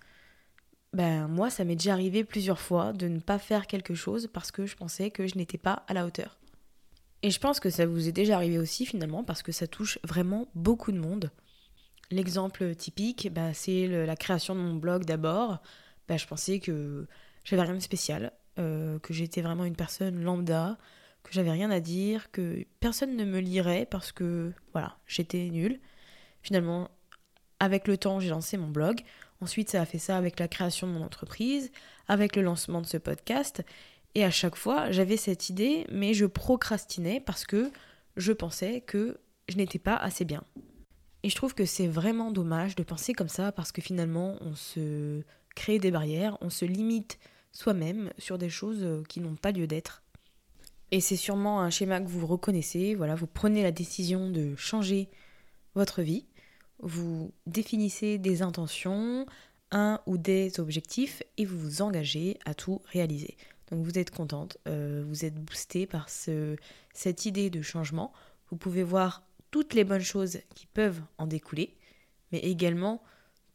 ben 0.93 1.29
moi 1.29 1.51
ça 1.51 1.65
m'est 1.65 1.77
déjà 1.77 1.93
arrivé 1.93 2.25
plusieurs 2.25 2.61
fois 2.61 2.93
de 2.93 3.09
ne 3.09 3.21
pas 3.21 3.39
faire 3.39 3.67
quelque 3.67 3.95
chose 3.95 4.29
parce 4.33 4.51
que 4.51 4.67
je 4.67 4.77
pensais 4.77 5.11
que 5.11 5.27
je 5.27 5.37
n'étais 5.37 5.59
pas 5.59 5.85
à 5.89 5.95
la 5.95 6.05
hauteur. 6.05 6.40
Et 7.23 7.31
je 7.31 7.39
pense 7.39 7.61
que 7.61 7.71
ça 7.71 7.87
vous 7.87 8.09
est 8.09 8.13
déjà 8.13 8.37
arrivé 8.37 8.59
aussi 8.59 8.87
finalement 8.87 9.25
parce 9.25 9.43
que 9.43 9.53
ça 9.53 9.67
touche 9.67 9.99
vraiment 10.05 10.49
beaucoup 10.55 10.93
de 10.93 10.99
monde. 10.99 11.31
L'exemple 12.11 12.75
typique, 12.75 13.33
ben, 13.33 13.53
c'est 13.53 13.87
la 13.87 14.17
création 14.17 14.55
de 14.55 14.61
mon 14.61 14.75
blog 14.75 15.05
d'abord. 15.05 15.59
Ben, 16.09 16.19
je 16.19 16.27
pensais 16.27 16.59
que 16.59 17.07
j'avais 17.45 17.63
rien 17.63 17.75
de 17.75 17.81
spécial, 17.81 18.33
euh, 18.59 18.99
que 18.99 19.13
j'étais 19.13 19.43
vraiment 19.43 19.65
une 19.65 19.77
personne 19.77 20.23
lambda, 20.23 20.79
que 21.23 21.33
j'avais 21.33 21.51
rien 21.53 21.71
à 21.71 21.81
dire, 21.81 22.31
que 22.31 22.65
personne 22.81 23.17
ne 23.17 23.25
me 23.25 23.39
lirait 23.39 23.87
parce 23.89 24.13
que 24.13 24.53
voilà, 24.73 24.97
j'étais 25.07 25.51
nulle. 25.51 25.79
Finalement, 26.43 26.91
avec 27.61 27.87
le 27.87 27.99
temps, 27.99 28.19
j'ai 28.19 28.31
lancé 28.31 28.57
mon 28.57 28.69
blog. 28.69 29.03
Ensuite, 29.41 29.71
ça 29.71 29.83
a 29.83 29.87
fait 29.87 29.99
ça 29.99 30.17
avec 30.17 30.39
la 30.41 30.49
création 30.49 30.87
de 30.87 30.93
mon 30.93 31.05
entreprise, 31.05 31.71
avec 32.09 32.35
le 32.35 32.43
lancement 32.43 32.81
de 32.81 32.87
ce 32.87 32.97
podcast. 32.97 33.63
Et 34.15 34.25
à 34.25 34.31
chaque 34.31 34.57
fois, 34.57 34.91
j'avais 34.91 35.17
cette 35.17 35.51
idée, 35.51 35.87
mais 35.91 36.15
je 36.15 36.27
procrastinais 36.27 37.21
parce 37.21 37.45
que 37.45 37.71
je 38.17 38.33
pensais 38.33 38.81
que 38.81 39.19
je 39.49 39.57
n'étais 39.57 39.79
pas 39.79 39.97
assez 39.97 40.25
bien. 40.25 40.43
Et 41.23 41.31
je 41.31 41.35
trouve 41.35 41.55
que 41.55 41.65
c'est 41.65 41.87
vraiment 41.87 42.31
dommage 42.31 42.77
de 42.77 42.83
penser 42.83 43.13
comme 43.13 43.29
ça 43.29 43.53
parce 43.53 43.73
que 43.73 43.83
finalement, 43.83 44.37
on 44.41 44.55
se 44.55 45.23
crée 45.55 45.79
des 45.79 45.91
barrières, 45.91 46.39
on 46.41 46.51
se 46.51 46.65
limite 46.65 47.19
soi-même 47.53 48.11
sur 48.19 48.39
des 48.39 48.49
choses 48.49 48.83
euh, 48.83 49.03
qui 49.09 49.21
n'ont 49.21 49.37
pas 49.37 49.53
lieu 49.53 49.67
d'être. 49.67 50.03
Et 50.93 51.01
c'est 51.01 51.17
sûrement 51.17 51.61
un 51.61 51.71
schéma 51.71 52.01
que 52.01 52.09
vous 52.09 52.27
reconnaissez. 52.27 52.95
Voilà, 52.95 53.15
vous 53.15 53.27
prenez 53.27 53.63
la 53.63 53.73
décision 53.73 54.31
de 54.31 54.57
changer 54.57 55.09
votre 55.75 56.03
vie, 56.03 56.27
vous 56.81 57.33
définissez 57.47 58.19
des 58.19 58.43
intentions, 58.43 59.27
un 59.71 60.01
ou 60.07 60.19
des 60.19 60.59
objectifs 60.59 61.23
et 61.37 61.45
vous 61.45 61.59
vous 61.59 61.83
engagez 61.83 62.39
à 62.45 62.55
tout 62.55 62.83
réaliser. 62.87 63.37
Donc 63.71 63.85
vous 63.85 63.99
êtes 63.99 64.11
contente, 64.11 64.59
euh, 64.67 65.05
vous 65.07 65.25
êtes 65.25 65.35
boosté 65.35 65.87
par 65.87 66.09
ce, 66.09 66.57
cette 66.93 67.27
idée 67.27 67.51
de 67.51 67.63
changement. 67.63 68.13
Vous 68.51 68.57
pouvez 68.57 68.83
voir 68.83 69.23
toutes 69.51 69.75
les 69.75 69.85
bonnes 69.85 70.01
choses 70.01 70.39
qui 70.55 70.67
peuvent 70.67 71.01
en 71.19 71.27
découler, 71.27 71.77
mais 72.33 72.39
également 72.39 73.03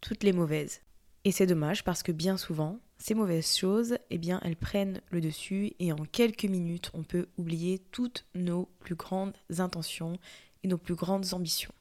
toutes 0.01 0.23
les 0.23 0.33
mauvaises. 0.33 0.81
Et 1.25 1.31
c'est 1.31 1.47
dommage 1.47 1.83
parce 1.83 2.03
que 2.03 2.11
bien 2.11 2.37
souvent, 2.37 2.79
ces 2.97 3.13
mauvaises 3.13 3.57
choses, 3.57 3.97
eh 4.09 4.17
bien, 4.17 4.39
elles 4.43 4.55
prennent 4.55 5.01
le 5.09 5.21
dessus 5.21 5.73
et 5.79 5.91
en 5.91 6.05
quelques 6.05 6.45
minutes, 6.45 6.91
on 6.93 7.03
peut 7.03 7.27
oublier 7.37 7.79
toutes 7.91 8.25
nos 8.35 8.69
plus 8.79 8.95
grandes 8.95 9.33
intentions 9.57 10.17
et 10.63 10.67
nos 10.67 10.77
plus 10.77 10.95
grandes 10.95 11.33
ambitions. 11.33 11.73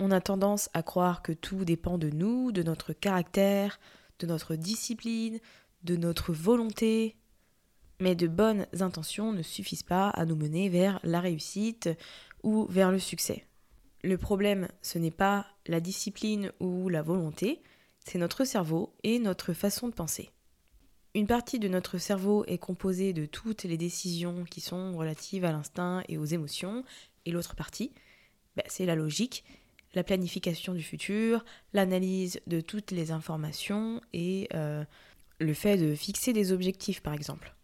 On 0.00 0.10
a 0.10 0.20
tendance 0.20 0.70
à 0.74 0.82
croire 0.82 1.22
que 1.22 1.32
tout 1.32 1.64
dépend 1.64 1.98
de 1.98 2.10
nous, 2.10 2.52
de 2.52 2.62
notre 2.62 2.92
caractère, 2.92 3.80
de 4.20 4.26
notre 4.26 4.54
discipline, 4.54 5.40
de 5.82 5.96
notre 5.96 6.32
volonté. 6.32 7.16
Mais 8.00 8.14
de 8.14 8.28
bonnes 8.28 8.66
intentions 8.80 9.32
ne 9.32 9.42
suffisent 9.42 9.82
pas 9.82 10.08
à 10.10 10.24
nous 10.24 10.36
mener 10.36 10.68
vers 10.68 11.00
la 11.02 11.20
réussite 11.20 11.88
ou 12.42 12.66
vers 12.66 12.92
le 12.92 12.98
succès. 12.98 13.44
Le 14.04 14.16
problème, 14.16 14.68
ce 14.82 14.98
n'est 14.98 15.10
pas 15.10 15.46
la 15.66 15.80
discipline 15.80 16.52
ou 16.60 16.88
la 16.88 17.02
volonté, 17.02 17.62
c'est 17.98 18.18
notre 18.18 18.44
cerveau 18.44 18.94
et 19.02 19.18
notre 19.18 19.52
façon 19.52 19.88
de 19.88 19.94
penser. 19.94 20.30
Une 21.14 21.26
partie 21.26 21.58
de 21.58 21.68
notre 21.68 21.98
cerveau 21.98 22.44
est 22.46 22.58
composée 22.58 23.12
de 23.12 23.26
toutes 23.26 23.64
les 23.64 23.76
décisions 23.76 24.44
qui 24.44 24.60
sont 24.60 24.96
relatives 24.96 25.44
à 25.44 25.52
l'instinct 25.52 26.04
et 26.08 26.16
aux 26.16 26.24
émotions, 26.24 26.84
et 27.24 27.32
l'autre 27.32 27.56
partie, 27.56 27.92
bah, 28.56 28.62
c'est 28.68 28.86
la 28.86 28.94
logique, 28.94 29.44
la 29.94 30.04
planification 30.04 30.74
du 30.74 30.82
futur, 30.82 31.44
l'analyse 31.72 32.40
de 32.46 32.60
toutes 32.60 32.92
les 32.92 33.10
informations 33.10 34.00
et 34.12 34.48
euh, 34.54 34.84
le 35.40 35.54
fait 35.54 35.76
de 35.76 35.94
fixer 35.94 36.32
des 36.32 36.52
objectifs 36.52 37.02
par 37.02 37.14
exemple. 37.14 37.54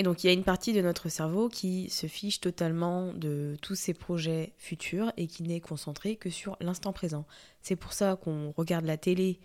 Et 0.00 0.02
donc 0.02 0.24
il 0.24 0.28
y 0.28 0.30
a 0.30 0.32
une 0.32 0.44
partie 0.44 0.72
de 0.72 0.80
notre 0.80 1.10
cerveau 1.10 1.50
qui 1.50 1.90
se 1.90 2.06
fiche 2.06 2.40
totalement 2.40 3.12
de 3.12 3.58
tous 3.60 3.74
ces 3.74 3.92
projets 3.92 4.54
futurs 4.56 5.12
et 5.18 5.26
qui 5.26 5.42
n'est 5.42 5.60
concentré 5.60 6.16
que 6.16 6.30
sur 6.30 6.56
l'instant 6.62 6.94
présent. 6.94 7.26
C'est 7.60 7.76
pour 7.76 7.92
ça 7.92 8.16
qu'on 8.16 8.54
regarde 8.56 8.86
la 8.86 8.96
télé, 8.96 9.40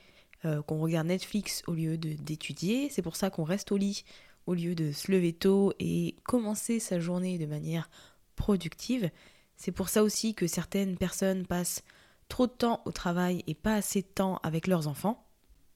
euh, 0.45 0.61
qu'on 0.61 0.79
regarde 0.79 1.07
Netflix 1.07 1.61
au 1.67 1.73
lieu 1.73 1.97
d'étudier, 1.97 2.87
c'est 2.89 3.01
pour 3.01 3.17
ça 3.17 3.29
qu'on 3.29 3.43
reste 3.43 3.73
au 3.73 3.75
lit 3.75 4.05
au 4.45 4.53
lieu 4.53 4.75
de 4.75 4.93
se 4.93 5.11
lever 5.11 5.33
tôt 5.33 5.73
et 5.77 6.15
commencer 6.23 6.79
sa 6.79 7.01
journée 7.01 7.37
de 7.37 7.47
manière 7.47 7.89
productive. 8.37 9.11
C'est 9.57 9.73
pour 9.73 9.89
ça 9.89 10.03
aussi 10.03 10.35
que 10.35 10.47
certaines 10.47 10.95
personnes 10.95 11.45
passent 11.45 11.83
trop 12.29 12.47
de 12.47 12.53
temps 12.53 12.81
au 12.85 12.93
travail 12.93 13.43
et 13.47 13.55
pas 13.55 13.75
assez 13.75 14.03
de 14.03 14.07
temps 14.07 14.39
avec 14.41 14.67
leurs 14.67 14.87
enfants. 14.87 15.27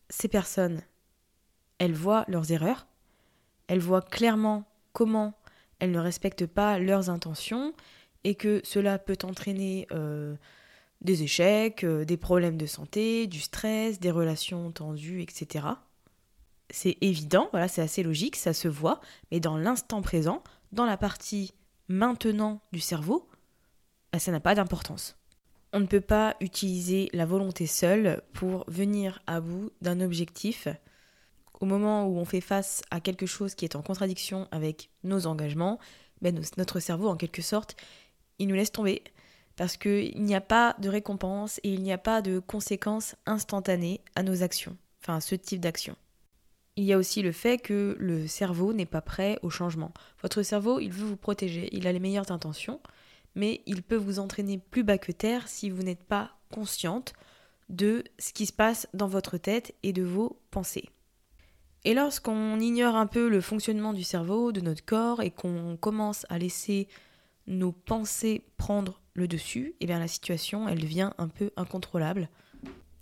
Ces 0.09 0.29
personnes, 0.29 0.81
elles 1.79 1.91
voient 1.91 2.23
leurs 2.29 2.53
erreurs, 2.53 2.87
elles 3.67 3.81
voient 3.81 4.01
clairement 4.01 4.68
comment 4.93 5.33
elles 5.79 5.91
ne 5.91 5.99
respectent 5.99 6.45
pas 6.45 6.79
leurs 6.79 7.09
intentions 7.09 7.73
et 8.23 8.35
que 8.35 8.61
cela 8.63 8.99
peut 8.99 9.17
entraîner 9.23 9.87
euh, 9.91 10.35
des 11.01 11.23
échecs, 11.23 11.83
euh, 11.83 12.05
des 12.05 12.17
problèmes 12.17 12.57
de 12.57 12.65
santé, 12.65 13.27
du 13.27 13.39
stress, 13.39 13.99
des 13.99 14.11
relations 14.11 14.71
tendues, 14.71 15.21
etc. 15.21 15.65
C'est 16.69 16.97
évident, 17.01 17.47
voilà, 17.51 17.67
c'est 17.67 17.81
assez 17.81 18.03
logique, 18.03 18.35
ça 18.35 18.53
se 18.53 18.67
voit, 18.67 18.99
mais 19.31 19.39
dans 19.39 19.57
l'instant 19.57 20.01
présent, 20.01 20.43
dans 20.71 20.85
la 20.85 20.97
partie 20.97 21.53
maintenant 21.87 22.61
du 22.71 22.79
cerveau, 22.79 23.27
bah, 24.11 24.19
ça 24.19 24.31
n'a 24.31 24.39
pas 24.39 24.55
d'importance. 24.55 25.15
On 25.71 25.79
ne 25.79 25.85
peut 25.85 26.01
pas 26.01 26.35
utiliser 26.41 27.09
la 27.13 27.25
volonté 27.25 27.67
seule 27.67 28.21
pour 28.33 28.65
venir 28.67 29.21
à 29.27 29.39
bout 29.39 29.71
d'un 29.81 30.01
objectif 30.01 30.67
au 31.59 31.65
moment 31.65 32.05
où 32.05 32.17
on 32.17 32.25
fait 32.25 32.41
face 32.41 32.81
à 32.91 32.99
quelque 32.99 33.25
chose 33.25 33.55
qui 33.55 33.65
est 33.65 33.75
en 33.75 33.81
contradiction 33.81 34.47
avec 34.51 34.89
nos 35.03 35.27
engagements, 35.27 35.79
ben 36.21 36.39
notre 36.57 36.79
cerveau, 36.79 37.07
en 37.07 37.15
quelque 37.15 37.41
sorte, 37.41 37.75
il 38.39 38.47
nous 38.47 38.55
laisse 38.55 38.71
tomber. 38.71 39.03
Parce 39.55 39.75
qu'il 39.75 40.23
n'y 40.23 40.35
a 40.35 40.41
pas 40.41 40.75
de 40.79 40.87
récompense 40.87 41.59
et 41.63 41.73
il 41.73 41.83
n'y 41.83 41.91
a 41.91 41.97
pas 41.97 42.21
de 42.21 42.39
conséquences 42.39 43.15
instantanées 43.25 44.01
à 44.15 44.23
nos 44.23 44.41
actions, 44.41 44.77
enfin 45.01 45.17
à 45.17 45.21
ce 45.21 45.35
type 45.35 45.59
d'action. 45.59 45.95
Il 46.77 46.85
y 46.85 46.93
a 46.93 46.97
aussi 46.97 47.21
le 47.21 47.33
fait 47.33 47.57
que 47.57 47.97
le 47.99 48.25
cerveau 48.25 48.71
n'est 48.71 48.85
pas 48.85 49.01
prêt 49.01 49.37
au 49.41 49.49
changement. 49.49 49.91
Votre 50.21 50.43
cerveau, 50.43 50.79
il 50.79 50.93
veut 50.93 51.05
vous 51.05 51.17
protéger, 51.17 51.67
il 51.73 51.87
a 51.87 51.91
les 51.91 51.99
meilleures 51.99 52.31
intentions, 52.31 52.79
mais 53.35 53.61
il 53.65 53.83
peut 53.83 53.97
vous 53.97 54.19
entraîner 54.19 54.57
plus 54.57 54.83
bas 54.83 54.97
que 54.97 55.11
terre 55.11 55.49
si 55.49 55.69
vous 55.69 55.83
n'êtes 55.83 56.03
pas 56.03 56.31
consciente 56.49 57.11
de 57.67 58.05
ce 58.17 58.31
qui 58.31 58.45
se 58.45 58.53
passe 58.53 58.87
dans 58.93 59.07
votre 59.07 59.37
tête 59.37 59.75
et 59.83 59.91
de 59.91 60.03
vos 60.03 60.39
pensées. 60.51 60.89
Et 61.85 61.93
lorsqu'on 61.93 62.59
ignore 62.59 62.95
un 62.95 63.07
peu 63.07 63.29
le 63.29 63.41
fonctionnement 63.41 63.93
du 63.93 64.03
cerveau, 64.03 64.51
de 64.51 64.61
notre 64.61 64.83
corps, 64.83 65.21
et 65.21 65.31
qu'on 65.31 65.77
commence 65.77 66.25
à 66.29 66.37
laisser 66.37 66.87
nos 67.47 67.71
pensées 67.71 68.43
prendre 68.57 69.01
le 69.13 69.27
dessus, 69.27 69.69
et 69.69 69.75
eh 69.81 69.85
bien 69.85 69.99
la 69.99 70.07
situation, 70.07 70.67
elle 70.67 70.79
devient 70.79 71.11
un 71.17 71.27
peu 71.27 71.51
incontrôlable. 71.55 72.29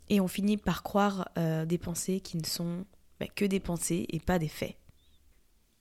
Et 0.10 0.22
on 0.22 0.28
finit 0.28 0.58
par 0.58 0.84
croire 0.84 1.30
euh, 1.38 1.66
des 1.66 1.78
pensées 1.78 2.22
qui 2.22 2.38
ne 2.38 2.46
sont 2.46 2.86
bah, 3.20 3.28
que 3.36 3.46
des 3.46 3.60
pensées 3.60 4.06
et 4.10 4.20
pas 4.20 4.40
des 4.40 4.48
faits. 4.48 4.78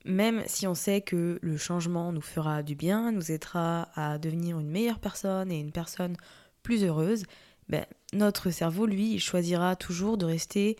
Même 0.05 0.43
si 0.47 0.67
on 0.67 0.75
sait 0.75 1.01
que 1.01 1.39
le 1.41 1.57
changement 1.57 2.11
nous 2.11 2.21
fera 2.21 2.63
du 2.63 2.75
bien, 2.75 3.11
nous 3.11 3.31
aidera 3.31 3.89
à 3.95 4.17
devenir 4.17 4.59
une 4.59 4.69
meilleure 4.69 4.99
personne 4.99 5.51
et 5.51 5.59
une 5.59 5.71
personne 5.71 6.15
plus 6.63 6.83
heureuse, 6.83 7.23
ben, 7.69 7.85
notre 8.13 8.49
cerveau, 8.49 8.85
lui, 8.85 9.19
choisira 9.19 9.75
toujours 9.75 10.17
de 10.17 10.25
rester 10.25 10.77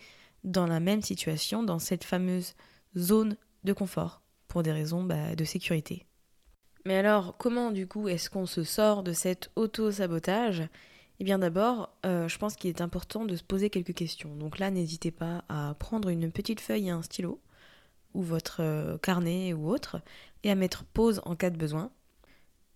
dans 0.50 0.66
la 0.66 0.80
même 0.80 1.02
situation, 1.02 1.62
dans 1.62 1.78
cette 1.78 2.04
fameuse 2.04 2.54
zone 2.96 3.36
de 3.64 3.72
confort, 3.72 4.22
pour 4.48 4.62
des 4.62 4.72
raisons 4.72 5.04
bah, 5.04 5.34
de 5.34 5.44
sécurité. 5.44 6.06
Mais 6.84 6.96
alors, 6.96 7.36
comment 7.36 7.70
du 7.70 7.86
coup 7.86 8.08
est-ce 8.08 8.30
qu'on 8.30 8.46
se 8.46 8.64
sort 8.64 9.02
de 9.02 9.12
cet 9.12 9.50
auto-sabotage? 9.56 10.68
Eh 11.20 11.24
bien 11.24 11.38
d'abord, 11.38 11.90
euh, 12.06 12.28
je 12.28 12.38
pense 12.38 12.54
qu'il 12.54 12.70
est 12.70 12.80
important 12.80 13.24
de 13.24 13.36
se 13.36 13.42
poser 13.42 13.70
quelques 13.70 13.94
questions. 13.94 14.34
Donc 14.36 14.58
là, 14.58 14.70
n'hésitez 14.70 15.10
pas 15.10 15.44
à 15.48 15.74
prendre 15.78 16.08
une 16.08 16.30
petite 16.30 16.60
feuille 16.60 16.88
et 16.88 16.90
un 16.90 17.02
stylo, 17.02 17.40
ou 18.14 18.22
votre 18.22 18.62
euh, 18.62 18.98
carnet 18.98 19.52
ou 19.52 19.68
autre, 19.68 20.00
et 20.44 20.50
à 20.50 20.54
mettre 20.54 20.84
pause 20.84 21.20
en 21.24 21.34
cas 21.34 21.50
de 21.50 21.56
besoin. 21.56 21.90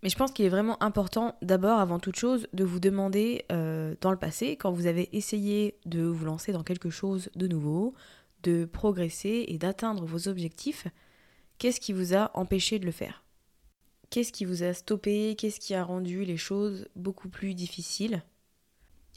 Mais 0.02 0.08
je 0.08 0.16
pense 0.16 0.32
qu'il 0.32 0.44
est 0.44 0.50
vraiment 0.50 0.82
important, 0.82 1.36
d'abord, 1.42 1.78
avant 1.78 2.00
toute 2.00 2.16
chose, 2.16 2.48
de 2.52 2.64
vous 2.64 2.80
demander 2.80 3.44
euh, 3.52 3.94
dans 4.00 4.10
le 4.10 4.18
passé, 4.18 4.56
quand 4.56 4.72
vous 4.72 4.86
avez 4.86 5.08
essayé 5.16 5.78
de 5.86 6.02
vous 6.02 6.24
lancer 6.24 6.52
dans 6.52 6.64
quelque 6.64 6.90
chose 6.90 7.30
de 7.36 7.46
nouveau, 7.46 7.94
de 8.42 8.64
progresser 8.64 9.44
et 9.46 9.58
d'atteindre 9.58 10.04
vos 10.04 10.26
objectifs, 10.26 10.88
qu'est-ce 11.58 11.80
qui 11.80 11.92
vous 11.92 12.14
a 12.14 12.32
empêché 12.34 12.80
de 12.80 12.86
le 12.86 12.90
faire? 12.90 13.22
Qu'est-ce 14.10 14.32
qui 14.32 14.44
vous 14.44 14.64
a 14.64 14.74
stoppé? 14.74 15.36
Qu'est-ce 15.38 15.60
qui 15.60 15.74
a 15.74 15.84
rendu 15.84 16.24
les 16.24 16.36
choses 16.36 16.88
beaucoup 16.96 17.28
plus 17.28 17.54
difficiles? 17.54 18.22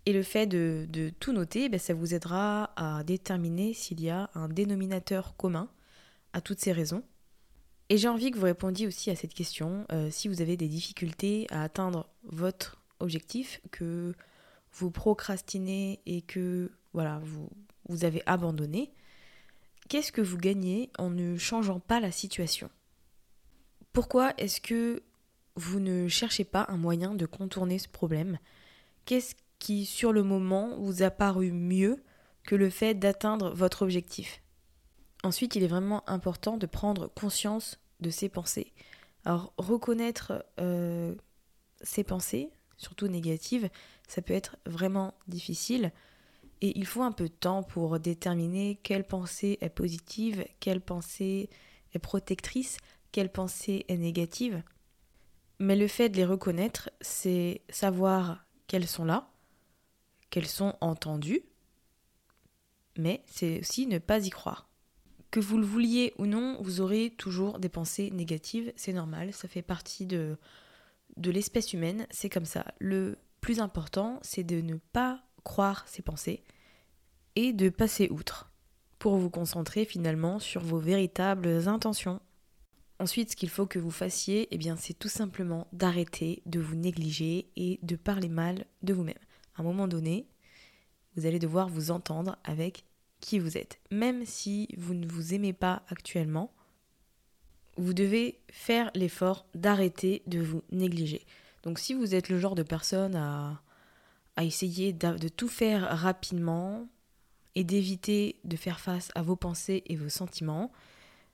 Et 0.05 0.13
le 0.13 0.21
fait 0.21 0.45
de, 0.45 1.11
tout 1.19 1.33
noter, 1.33 1.67
ben, 1.67 1.79
ça 1.79 1.95
vous 1.95 2.13
aidera 2.13 2.71
à 2.75 3.03
déterminer 3.03 3.73
s'il 3.73 4.01
y 4.01 4.11
a 4.11 4.29
un 4.35 4.47
dénominateur 4.47 5.35
commun 5.35 5.67
à 6.31 6.41
toutes 6.41 6.59
ces 6.59 6.71
raisons 6.71 7.03
et 7.89 7.97
j'ai 7.97 8.07
envie 8.07 8.31
que 8.31 8.37
vous 8.37 8.45
répondiez 8.45 8.87
aussi 8.87 9.11
à 9.11 9.15
cette 9.15 9.33
question, 9.33 9.85
euh, 9.91 10.09
si 10.09 10.27
vous 10.27 10.41
avez 10.41 10.57
des 10.57 10.67
difficultés 10.67 11.45
à 11.51 11.63
atteindre 11.63 12.07
votre 12.23 12.81
objectif, 12.99 13.61
que 13.71 14.13
vous 14.73 14.91
procrastinez 14.91 15.99
et 16.05 16.21
que 16.21 16.71
voilà, 16.93 17.19
vous, 17.23 17.49
vous 17.87 18.03
avez 18.03 18.23
abandonné, 18.25 18.91
qu'est-ce 19.87 20.11
que 20.11 20.21
vous 20.21 20.37
gagnez 20.37 20.89
en 20.97 21.09
ne 21.09 21.37
changeant 21.37 21.79
pas 21.79 21.99
la 21.99 22.11
situation? 22.11 22.69
Pourquoi 23.93 24.33
est-ce 24.37 24.59
que 24.59 25.03
vous 25.55 25.79
ne 25.79 26.07
cherchez 26.07 26.43
pas 26.43 26.65
un 26.69 26.77
moyen 26.77 27.13
de 27.13 27.25
contourner 27.25 27.79
ce 27.79 27.87
problème? 27.87 28.39
Qu'est-ce 29.05 29.35
qui, 29.59 29.85
sur 29.85 30.11
le 30.11 30.23
moment, 30.23 30.75
vous 30.79 31.03
a 31.03 31.11
paru 31.11 31.51
mieux 31.51 32.03
que 32.43 32.55
le 32.55 32.69
fait 32.69 32.95
d'atteindre 32.95 33.51
votre 33.51 33.83
objectif? 33.83 34.41
Ensuite, 35.25 35.55
il 35.55 35.63
est 35.63 35.67
vraiment 35.67 36.07
important 36.07 36.55
de 36.55 36.67
prendre 36.67 37.07
conscience 37.07 37.79
de 37.99 38.11
ses 38.11 38.29
pensées. 38.29 38.73
Alors, 39.23 39.53
reconnaître 39.57 40.45
euh, 40.59 41.15
ses 41.81 42.03
pensées, 42.03 42.51
surtout 42.77 43.07
négatives, 43.07 43.71
ça 44.07 44.21
peut 44.21 44.35
être 44.35 44.57
vraiment 44.67 45.15
difficile. 45.27 45.91
Et 46.61 46.77
il 46.77 46.85
faut 46.85 47.01
un 47.01 47.11
peu 47.11 47.23
de 47.23 47.33
temps 47.33 47.63
pour 47.63 47.99
déterminer 47.99 48.79
quelle 48.83 49.03
pensée 49.03 49.57
est 49.61 49.69
positive, 49.69 50.45
quelle 50.59 50.79
pensée 50.79 51.49
est 51.95 51.99
protectrice, 51.99 52.77
quelle 53.11 53.31
pensée 53.31 53.83
est 53.87 53.97
négative. 53.97 54.61
Mais 55.57 55.75
le 55.75 55.87
fait 55.87 56.09
de 56.09 56.17
les 56.17 56.25
reconnaître, 56.25 56.91
c'est 57.01 57.63
savoir 57.69 58.45
qu'elles 58.67 58.87
sont 58.87 59.05
là, 59.05 59.31
qu'elles 60.29 60.45
sont 60.45 60.75
entendues, 60.81 61.41
mais 62.95 63.23
c'est 63.25 63.61
aussi 63.61 63.87
ne 63.87 63.97
pas 63.97 64.23
y 64.23 64.29
croire. 64.29 64.69
Que 65.35 65.41
vous 65.41 65.57
le 65.57 65.65
vouliez 65.65 66.13
ou 66.17 66.27
non, 66.27 66.57
vous 66.61 66.79
aurez 66.79 67.09
toujours 67.09 67.59
des 67.59 67.67
pensées 67.67 68.09
négatives, 68.09 68.71
c'est 68.77 68.93
normal, 68.93 69.33
ça 69.33 69.49
fait 69.49 69.61
partie 69.61 70.05
de, 70.05 70.37
de 71.17 71.29
l'espèce 71.29 71.73
humaine, 71.73 72.07
c'est 72.09 72.29
comme 72.29 72.45
ça. 72.45 72.63
Le 72.79 73.17
plus 73.41 73.59
important, 73.59 74.17
c'est 74.21 74.45
de 74.45 74.61
ne 74.61 74.75
pas 74.93 75.21
croire 75.43 75.83
ces 75.89 76.01
pensées 76.01 76.45
et 77.35 77.51
de 77.51 77.67
passer 77.67 78.07
outre 78.11 78.49
pour 78.97 79.17
vous 79.17 79.29
concentrer 79.29 79.83
finalement 79.83 80.39
sur 80.39 80.61
vos 80.61 80.79
véritables 80.79 81.67
intentions. 81.67 82.21
Ensuite, 82.99 83.31
ce 83.31 83.35
qu'il 83.35 83.49
faut 83.49 83.65
que 83.65 83.77
vous 83.77 83.91
fassiez, 83.91 84.47
eh 84.51 84.57
bien, 84.57 84.77
c'est 84.77 84.97
tout 84.97 85.09
simplement 85.09 85.67
d'arrêter 85.73 86.43
de 86.45 86.61
vous 86.61 86.75
négliger 86.75 87.51
et 87.57 87.77
de 87.83 87.97
parler 87.97 88.29
mal 88.29 88.63
de 88.83 88.93
vous-même. 88.93 89.15
À 89.55 89.63
un 89.63 89.65
moment 89.65 89.89
donné, 89.89 90.29
vous 91.17 91.25
allez 91.25 91.39
devoir 91.39 91.67
vous 91.67 91.91
entendre 91.91 92.37
avec 92.45 92.84
qui 93.25 93.39
vous 93.39 93.57
êtes. 93.57 93.79
Même 93.89 94.23
si 94.23 94.69
vous 94.77 94.93
ne 94.93 95.07
vous 95.07 95.33
aimez 95.33 95.51
pas 95.51 95.81
actuellement, 95.89 96.53
vous 97.75 97.93
devez 97.93 98.39
faire 98.51 98.91
l'effort 98.93 99.47
d'arrêter 99.55 100.21
de 100.27 100.39
vous 100.39 100.63
négliger. 100.71 101.25
Donc 101.63 101.79
si 101.79 101.95
vous 101.95 102.13
êtes 102.13 102.29
le 102.29 102.39
genre 102.39 102.53
de 102.53 102.61
personne 102.61 103.15
à, 103.15 103.63
à 104.35 104.43
essayer 104.43 104.93
de 104.93 105.27
tout 105.27 105.47
faire 105.47 105.97
rapidement 105.97 106.87
et 107.55 107.63
d'éviter 107.63 108.39
de 108.43 108.55
faire 108.57 108.79
face 108.79 109.09
à 109.15 109.23
vos 109.23 109.35
pensées 109.35 109.81
et 109.87 109.95
vos 109.95 110.09
sentiments, 110.09 110.71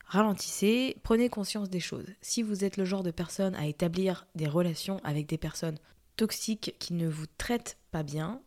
ralentissez, 0.06 0.96
prenez 1.04 1.28
conscience 1.28 1.70
des 1.70 1.82
choses. 1.82 2.08
Si 2.22 2.42
vous 2.42 2.64
êtes 2.64 2.78
le 2.78 2.86
genre 2.86 3.04
de 3.04 3.12
personne 3.12 3.56
à 3.56 3.68
établir 3.68 4.28
des 4.34 4.48
relations 4.48 5.02
avec 5.04 5.28
des 5.28 5.38
personnes 5.38 5.78
toxiques 6.16 6.74
qui 6.80 6.94
ne 6.94 7.10
vous 7.10 7.28
traitent 7.38 7.78
pas 7.92 8.04
bien, 8.04 8.42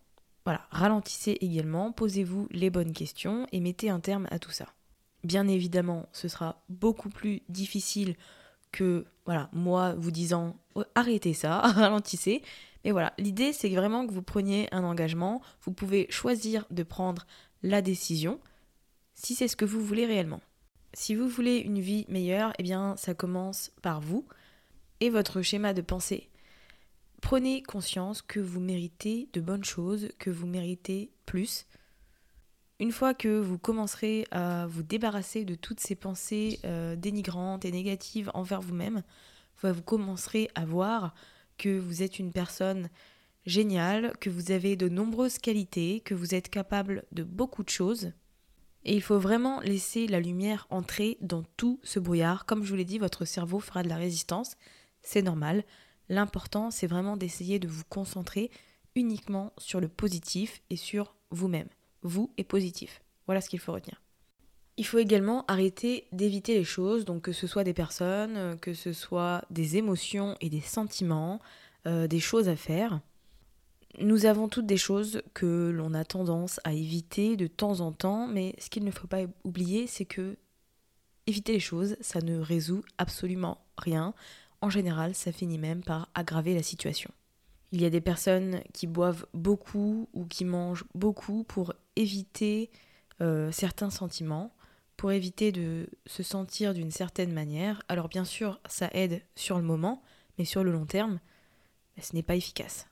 voilà, 0.45 0.67
ralentissez 0.71 1.39
également, 1.41 1.93
posez-vous 1.93 2.49
les 2.51 2.71
bonnes 2.71 2.93
questions 2.93 3.47
et 3.53 3.61
mettez 3.61 3.89
un 3.89 4.01
terme 4.01 4.29
à 4.31 4.39
tout 4.39 4.51
ça. 4.51 4.67
Bien 5.23 5.49
évidemment, 5.49 6.07
ce 6.13 6.29
sera 6.29 6.63
beaucoup 6.69 7.09
plus 7.09 7.41
difficile 7.49 8.15
que 8.73 9.07
voilà, 9.25 9.49
moi 9.53 9.95
vous 9.95 10.11
disant 10.11 10.57
oh, 10.75 10.85
arrêtez 10.95 11.33
ça, 11.33 11.59
ralentissez. 11.61 12.43
Mais 12.85 12.91
voilà, 12.91 13.15
l'idée 13.19 13.55
c'est 13.55 13.71
vraiment 13.71 14.07
que 14.07 14.13
vous 14.13 14.23
preniez 14.23 14.69
un 14.73 14.85
engagement, 14.85 15.41
vous 15.63 15.73
pouvez 15.73 16.07
choisir 16.11 16.67
de 16.71 16.83
prendre 16.83 17.27
la 17.63 17.81
décision 17.81 18.39
si 19.15 19.35
c'est 19.35 19.49
ce 19.49 19.57
que 19.57 19.65
vous 19.65 19.81
voulez 19.81 20.05
réellement. 20.05 20.43
Si 20.93 21.15
vous 21.15 21.27
voulez 21.27 21.57
une 21.57 21.81
vie 21.81 22.05
meilleure, 22.09 22.53
eh 22.59 22.63
bien 22.63 22.97
ça 22.99 23.15
commence 23.15 23.73
par 23.81 24.03
vous 24.03 24.27
et 25.01 25.09
votre 25.09 25.41
schéma 25.41 25.73
de 25.73 25.81
pensée. 25.81 26.29
Prenez 27.25 27.63
conscience 27.63 28.21
que 28.21 28.39
vous 28.39 28.61
méritez 28.61 29.31
de 29.33 29.41
bonnes 29.41 29.65
choses, 29.65 30.11
que 30.19 30.29
vous 30.29 30.47
méritez 30.47 31.11
plus. 31.25 31.65
Une 32.81 32.93
fois 32.93 33.15
que 33.15 33.41
vous 33.41 33.57
commencerez 33.57 34.27
à 34.31 34.67
vous 34.67 34.83
débarrasser 34.83 35.47
de 35.47 35.55
toutes 35.55 35.81
ces 35.81 35.95
pensées 35.95 36.61
euh, 36.67 36.97
dénigrantes 36.97 37.65
et 37.65 37.73
négatives 37.73 38.31
envers 38.35 38.61
vous-même, 38.61 39.03
vous 39.63 39.81
commencerez 39.81 40.51
à 40.55 40.67
voir 40.67 41.15
que 41.57 41.79
vous 41.79 42.03
êtes 42.03 42.19
une 42.19 42.31
personne 42.31 42.91
géniale, 43.47 44.13
que 44.21 44.29
vous 44.29 44.51
avez 44.51 44.77
de 44.77 44.91
nombreuses 44.91 45.39
qualités, 45.39 46.01
que 46.01 46.15
vous 46.15 46.35
êtes 46.35 46.51
capable 46.51 47.05
de 47.13 47.23
beaucoup 47.23 47.63
de 47.63 47.71
choses. 47.71 48.13
Et 48.85 48.95
il 48.95 49.03
faut 49.03 49.19
vraiment 49.19 49.61
laisser 49.61 50.07
la 50.09 50.21
lumière 50.21 50.67
entrer 50.69 51.17
dans 51.23 51.43
tout 51.57 51.81
ce 51.85 51.99
brouillard. 52.01 52.45
Comme 52.45 52.65
je 52.65 52.69
vous 52.69 52.77
l'ai 52.77 52.85
dit, 52.85 52.99
votre 52.99 53.25
cerveau 53.25 53.61
fera 53.61 53.83
de 53.83 53.89
la 53.89 53.97
résistance. 53.97 54.59
C'est 55.01 55.23
normal. 55.23 55.65
L'important, 56.09 56.71
c'est 56.71 56.87
vraiment 56.87 57.17
d'essayer 57.17 57.59
de 57.59 57.69
vous 57.69 57.85
concentrer 57.89 58.51
uniquement 58.95 59.53
sur 59.59 59.81
le 59.81 59.89
positif 59.89 60.63
et 60.71 60.77
sur 60.77 61.15
vous-même. 61.31 61.69
Vous 62.03 62.31
et 62.37 62.45
positif. 62.45 63.03
Voilà 63.27 63.41
ce 63.41 63.49
qu'il 63.49 63.59
faut 63.59 63.73
retenir. 63.73 64.01
Il 64.77 64.85
faut 64.85 64.99
également 64.99 65.45
arrêter 65.47 66.09
d'éviter 66.13 66.55
les 66.55 66.65
choses, 66.65 67.05
donc 67.05 67.23
que 67.23 67.33
ce 67.33 67.47
soit 67.47 67.65
des 67.65 67.75
personnes, 67.75 68.59
que 68.61 68.75
ce 68.75 68.93
soit 68.93 69.45
des 69.51 69.77
émotions 69.77 70.37
et 70.41 70.51
des 70.51 70.61
sentiments, 70.61 71.41
euh, 71.87 72.09
des 72.09 72.21
choses 72.21 72.49
à 72.49 72.57
faire. 72.57 73.01
Nous 74.01 74.27
avons 74.27 74.49
toutes 74.49 74.67
des 74.67 74.77
choses 74.77 75.23
que 75.33 75.71
l'on 75.73 75.95
a 75.95 76.05
tendance 76.05 76.61
à 76.65 76.73
éviter 76.73 77.37
de 77.37 77.47
temps 77.47 77.81
en 77.81 77.93
temps, 77.93 78.27
mais 78.27 78.57
ce 78.59 78.69
qu'il 78.69 78.85
ne 78.85 78.91
faut 78.91 79.07
pas 79.07 79.23
oublier, 79.45 79.87
c'est 79.87 80.05
que 80.05 80.37
éviter 81.29 81.53
les 81.53 81.61
choses, 81.61 81.97
ça 82.01 82.21
ne 82.21 82.39
résout 82.39 82.83
absolument 82.99 83.59
rien. 83.79 84.13
En 84.65 84.71
général, 84.71 85.15
ça 85.15 85.31
finit 85.31 85.59
même 85.59 85.83
par 85.83 86.09
aggraver 86.15 86.55
la 86.55 86.63
situation. 86.63 87.11
Il 87.71 87.83
y 87.83 87.85
a 87.85 87.91
des 87.91 88.01
personnes 88.01 88.63
qui 88.73 88.87
boivent 88.87 89.27
beaucoup 89.35 90.09
ou 90.15 90.25
qui 90.25 90.47
mangent 90.47 90.87
beaucoup 90.95 91.45
pour 91.45 91.75
éviter 91.97 92.71
euh, 93.21 93.53
certains 93.53 93.91
sentiments, 93.91 94.55
pour 94.97 95.13
éviter 95.13 95.53
de 95.53 95.91
se 96.07 96.23
sentir 96.23 96.73
d'une 96.73 96.91
certaine 96.91 97.35
manière. 97.35 97.83
Alors 97.89 98.09
bien 98.09 98.25
sûr, 98.25 98.59
ça 98.67 98.89
aide 98.95 99.21
sur 99.35 99.59
le 99.59 99.65
moment, 99.65 100.03
mais 100.39 100.47
sur 100.47 100.65
le 100.65 100.73
long 100.73 100.87
terme, 100.87 101.21
ce 102.01 102.17
n'est 102.17 102.23
pas 102.23 102.37
efficace 102.37 102.87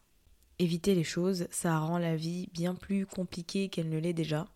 éviter 0.59 0.95
les 0.95 1.05
choses, 1.05 1.49
ça 1.51 1.79
rend 1.79 1.97
la 1.97 2.15
vie 2.15 2.49
bien 2.53 2.75
plus 2.75 3.07
compliquée 3.07 3.71
qu'elle 3.71 3.89
ne 3.89 3.99
l'est 3.99 4.13
déjà. 4.13 4.47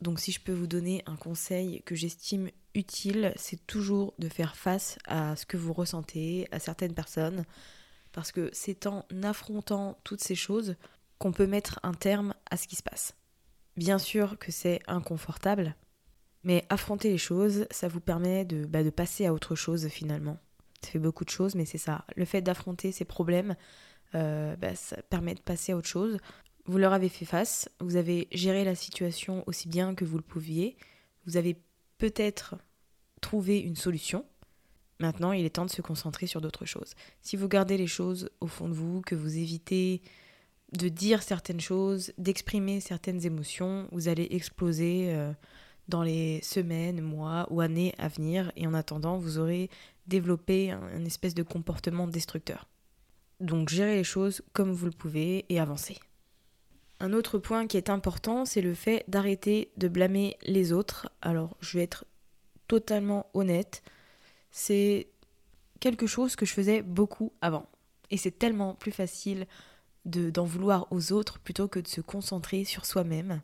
Donc 0.00 0.20
si 0.20 0.30
je 0.30 0.40
peux 0.40 0.52
vous 0.52 0.68
donner 0.68 1.02
un 1.06 1.16
conseil 1.16 1.82
que 1.82 1.96
j'estime 1.96 2.48
utile, 2.74 3.32
c'est 3.36 3.66
toujours 3.66 4.14
de 4.18 4.28
faire 4.28 4.56
face 4.56 4.98
à 5.06 5.36
ce 5.36 5.46
que 5.46 5.56
vous 5.56 5.72
ressentez, 5.72 6.48
à 6.50 6.58
certaines 6.58 6.94
personnes, 6.94 7.44
parce 8.12 8.32
que 8.32 8.50
c'est 8.52 8.86
en 8.86 9.04
affrontant 9.22 9.98
toutes 10.04 10.22
ces 10.22 10.34
choses 10.34 10.76
qu'on 11.18 11.32
peut 11.32 11.46
mettre 11.46 11.80
un 11.82 11.94
terme 11.94 12.34
à 12.50 12.56
ce 12.56 12.68
qui 12.68 12.76
se 12.76 12.82
passe. 12.82 13.14
Bien 13.76 13.98
sûr 13.98 14.38
que 14.38 14.52
c'est 14.52 14.80
inconfortable, 14.86 15.76
mais 16.44 16.64
affronter 16.68 17.10
les 17.10 17.18
choses, 17.18 17.66
ça 17.70 17.88
vous 17.88 18.00
permet 18.00 18.44
de, 18.44 18.64
bah, 18.64 18.82
de 18.82 18.90
passer 18.90 19.26
à 19.26 19.32
autre 19.32 19.54
chose 19.54 19.88
finalement. 19.88 20.38
Ça 20.82 20.90
fait 20.90 20.98
beaucoup 20.98 21.24
de 21.24 21.30
choses, 21.30 21.54
mais 21.54 21.64
c'est 21.64 21.78
ça. 21.78 22.04
Le 22.16 22.24
fait 22.24 22.40
d'affronter 22.40 22.92
ces 22.92 23.04
problèmes, 23.04 23.56
euh, 24.14 24.56
bah, 24.56 24.74
ça 24.74 25.00
permet 25.02 25.34
de 25.34 25.40
passer 25.40 25.72
à 25.72 25.76
autre 25.76 25.88
chose. 25.88 26.18
Vous 26.66 26.78
leur 26.78 26.92
avez 26.92 27.08
fait 27.08 27.24
face, 27.24 27.68
vous 27.80 27.96
avez 27.96 28.28
géré 28.30 28.64
la 28.64 28.74
situation 28.74 29.42
aussi 29.46 29.68
bien 29.68 29.94
que 29.94 30.04
vous 30.04 30.16
le 30.16 30.22
pouviez, 30.22 30.76
vous 31.26 31.36
avez 31.36 31.60
peut-être 31.98 32.56
trouvé 33.20 33.58
une 33.58 33.76
solution. 33.76 34.24
Maintenant, 35.00 35.32
il 35.32 35.44
est 35.44 35.50
temps 35.50 35.66
de 35.66 35.70
se 35.70 35.82
concentrer 35.82 36.26
sur 36.26 36.40
d'autres 36.40 36.64
choses. 36.64 36.94
Si 37.22 37.36
vous 37.36 37.48
gardez 37.48 37.76
les 37.76 37.86
choses 37.86 38.30
au 38.40 38.46
fond 38.46 38.68
de 38.68 38.74
vous, 38.74 39.00
que 39.02 39.14
vous 39.14 39.36
évitez 39.36 40.02
de 40.72 40.88
dire 40.88 41.22
certaines 41.22 41.60
choses, 41.60 42.12
d'exprimer 42.18 42.80
certaines 42.80 43.24
émotions, 43.24 43.88
vous 43.92 44.08
allez 44.08 44.28
exploser 44.30 45.14
euh, 45.14 45.32
dans 45.88 46.02
les 46.02 46.40
semaines, 46.42 47.00
mois 47.00 47.46
ou 47.50 47.60
années 47.60 47.94
à 47.98 48.08
venir. 48.08 48.52
Et 48.56 48.66
en 48.66 48.74
attendant, 48.74 49.18
vous 49.18 49.38
aurez 49.38 49.70
développé 50.06 50.70
un 50.70 51.04
espèce 51.04 51.34
de 51.34 51.42
comportement 51.42 52.06
destructeur. 52.06 52.68
Donc 53.40 53.68
gérez 53.68 53.96
les 53.96 54.04
choses 54.04 54.42
comme 54.52 54.72
vous 54.72 54.86
le 54.86 54.92
pouvez 54.92 55.46
et 55.48 55.60
avancez. 55.60 55.98
Un 57.00 57.12
autre 57.12 57.38
point 57.38 57.66
qui 57.66 57.76
est 57.76 57.90
important, 57.90 58.44
c'est 58.44 58.60
le 58.60 58.74
fait 58.74 59.04
d'arrêter 59.08 59.70
de 59.76 59.88
blâmer 59.88 60.36
les 60.42 60.72
autres. 60.72 61.10
Alors 61.22 61.56
je 61.60 61.78
vais 61.78 61.84
être 61.84 62.04
totalement 62.66 63.26
honnête, 63.34 63.82
c'est 64.50 65.08
quelque 65.80 66.06
chose 66.06 66.36
que 66.36 66.44
je 66.44 66.52
faisais 66.52 66.82
beaucoup 66.82 67.32
avant. 67.40 67.66
Et 68.10 68.16
c'est 68.16 68.38
tellement 68.38 68.74
plus 68.74 68.92
facile 68.92 69.46
d'en 70.04 70.44
vouloir 70.44 70.86
aux 70.90 71.12
autres 71.12 71.38
plutôt 71.38 71.68
que 71.68 71.80
de 71.80 71.88
se 71.88 72.00
concentrer 72.00 72.64
sur 72.64 72.86
soi-même. 72.86 73.42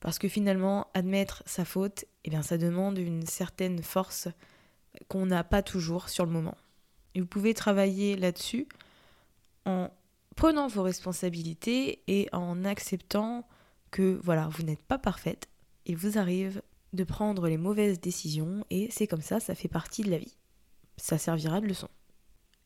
Parce 0.00 0.18
que 0.18 0.28
finalement, 0.28 0.88
admettre 0.94 1.42
sa 1.46 1.64
faute, 1.64 2.04
eh 2.24 2.30
bien, 2.30 2.42
ça 2.42 2.58
demande 2.58 2.98
une 2.98 3.24
certaine 3.24 3.82
force 3.82 4.28
qu'on 5.08 5.26
n'a 5.26 5.44
pas 5.44 5.62
toujours 5.62 6.08
sur 6.08 6.26
le 6.26 6.32
moment. 6.32 6.56
Et 7.14 7.20
vous 7.20 7.26
pouvez 7.26 7.54
travailler 7.54 8.16
là-dessus 8.16 8.66
en 9.64 9.90
prenant 10.36 10.66
vos 10.66 10.82
responsabilités 10.82 12.02
et 12.06 12.28
en 12.32 12.64
acceptant 12.64 13.46
que 13.90 14.18
voilà, 14.22 14.48
vous 14.48 14.62
n'êtes 14.62 14.82
pas 14.82 14.98
parfaite. 14.98 15.48
Il 15.86 15.96
vous 15.96 16.18
arrive 16.18 16.62
de 16.92 17.04
prendre 17.04 17.48
les 17.48 17.56
mauvaises 17.56 18.00
décisions 18.00 18.64
et 18.70 18.88
c'est 18.90 19.06
comme 19.06 19.22
ça, 19.22 19.40
ça 19.40 19.54
fait 19.54 19.68
partie 19.68 20.02
de 20.02 20.10
la 20.10 20.18
vie. 20.18 20.36
Ça 20.96 21.18
servira 21.18 21.60
de 21.60 21.66
leçon. 21.66 21.88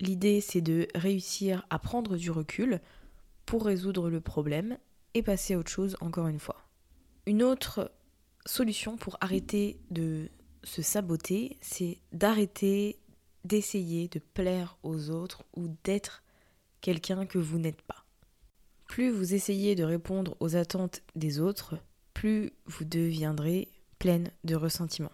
L'idée, 0.01 0.41
c'est 0.41 0.61
de 0.61 0.89
réussir 0.95 1.65
à 1.71 1.79
prendre 1.79 2.17
du 2.17 2.31
recul 2.31 2.81
pour 3.47 3.65
résoudre 3.65 4.11
le 4.11 4.21
problème 4.21 4.79
et 5.15 5.23
passer 5.23 5.55
à 5.55 5.59
autre 5.59 5.71
chose 5.71 5.97
encore 6.01 6.29
une 6.29 6.41
fois. 6.41 6.67
Une 7.27 7.43
autre 7.43 7.91
solution 8.45 8.97
pour 8.97 9.17
arrêter 9.21 9.81
de 9.91 10.29
se 10.65 10.83
saboter, 10.83 11.57
c'est 11.61 11.99
d'arrêter 12.13 12.99
d'essayer 13.45 14.09
de 14.09 14.19
plaire 14.19 14.77
aux 14.83 15.11
autres 15.11 15.45
ou 15.55 15.69
d'être 15.85 16.23
quelqu'un 16.87 17.27
que 17.27 17.39
vous 17.39 17.59
n'êtes 17.59 17.83
pas. 17.83 18.05
Plus 18.87 19.11
vous 19.11 19.35
essayez 19.35 19.75
de 19.75 19.83
répondre 19.83 20.37
aux 20.39 20.55
attentes 20.55 21.03
des 21.17 21.41
autres, 21.41 21.75
plus 22.15 22.53
vous 22.67 22.85
deviendrez 22.85 23.73
pleine 23.99 24.31
de 24.45 24.55
ressentiment. 24.55 25.11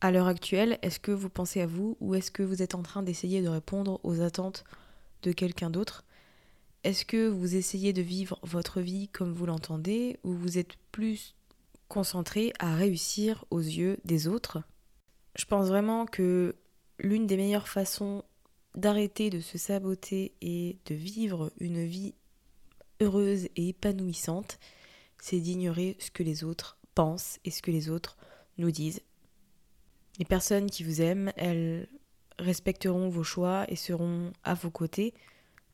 À 0.00 0.10
l'heure 0.10 0.28
actuelle, 0.28 0.78
est-ce 0.80 0.98
que 0.98 1.12
vous 1.12 1.28
pensez 1.28 1.60
à 1.60 1.66
vous 1.66 1.98
ou 2.00 2.14
est-ce 2.14 2.30
que 2.30 2.42
vous 2.42 2.62
êtes 2.62 2.74
en 2.74 2.82
train 2.82 3.02
d'essayer 3.02 3.42
de 3.42 3.48
répondre 3.48 4.00
aux 4.02 4.22
attentes 4.22 4.64
de 5.20 5.32
quelqu'un 5.32 5.68
d'autre? 5.68 6.06
Est-ce 6.84 7.04
que 7.04 7.28
vous 7.28 7.54
essayez 7.54 7.92
de 7.92 8.00
vivre 8.00 8.38
votre 8.42 8.80
vie 8.80 9.08
comme 9.08 9.34
vous 9.34 9.44
l'entendez 9.44 10.18
ou 10.24 10.32
vous 10.32 10.56
êtes 10.56 10.78
plus 10.90 11.34
concentré 11.88 12.54
à 12.60 12.76
réussir 12.76 13.44
aux 13.50 13.60
yeux 13.60 13.98
des 14.06 14.26
autres? 14.26 14.62
Je 15.36 15.44
pense 15.44 15.68
vraiment 15.68 16.06
que 16.06 16.56
l'une 16.98 17.26
des 17.26 17.36
meilleures 17.36 17.68
façons 17.68 18.24
d'arrêter 18.74 19.30
de 19.30 19.40
se 19.40 19.58
saboter 19.58 20.34
et 20.40 20.78
de 20.86 20.94
vivre 20.94 21.52
une 21.58 21.84
vie 21.84 22.14
heureuse 23.00 23.46
et 23.56 23.68
épanouissante, 23.68 24.58
c'est 25.18 25.40
d'ignorer 25.40 25.96
ce 26.00 26.10
que 26.10 26.22
les 26.22 26.44
autres 26.44 26.78
pensent 26.94 27.38
et 27.44 27.50
ce 27.50 27.62
que 27.62 27.70
les 27.70 27.88
autres 27.88 28.16
nous 28.58 28.70
disent. 28.70 29.00
Les 30.18 30.24
personnes 30.24 30.70
qui 30.70 30.84
vous 30.84 31.00
aiment, 31.00 31.32
elles 31.36 31.88
respecteront 32.38 33.08
vos 33.08 33.24
choix 33.24 33.64
et 33.68 33.76
seront 33.76 34.32
à 34.44 34.54
vos 34.54 34.70
côtés 34.70 35.14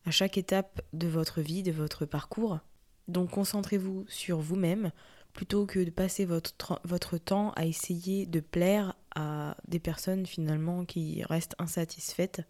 à 0.05 0.11
chaque 0.11 0.37
étape 0.37 0.81
de 0.93 1.07
votre 1.07 1.41
vie, 1.41 1.63
de 1.63 1.71
votre 1.71 2.05
parcours. 2.05 2.59
Donc 3.07 3.31
concentrez-vous 3.31 4.05
sur 4.07 4.39
vous-même 4.39 4.91
plutôt 5.33 5.65
que 5.65 5.79
de 5.79 5.89
passer 5.89 6.25
votre, 6.25 6.81
votre 6.83 7.17
temps 7.17 7.51
à 7.51 7.65
essayer 7.65 8.25
de 8.25 8.39
plaire 8.39 8.95
à 9.15 9.55
des 9.67 9.79
personnes 9.79 10.25
finalement 10.25 10.85
qui 10.85 11.23
restent 11.23 11.55
insatisfaites 11.59 12.41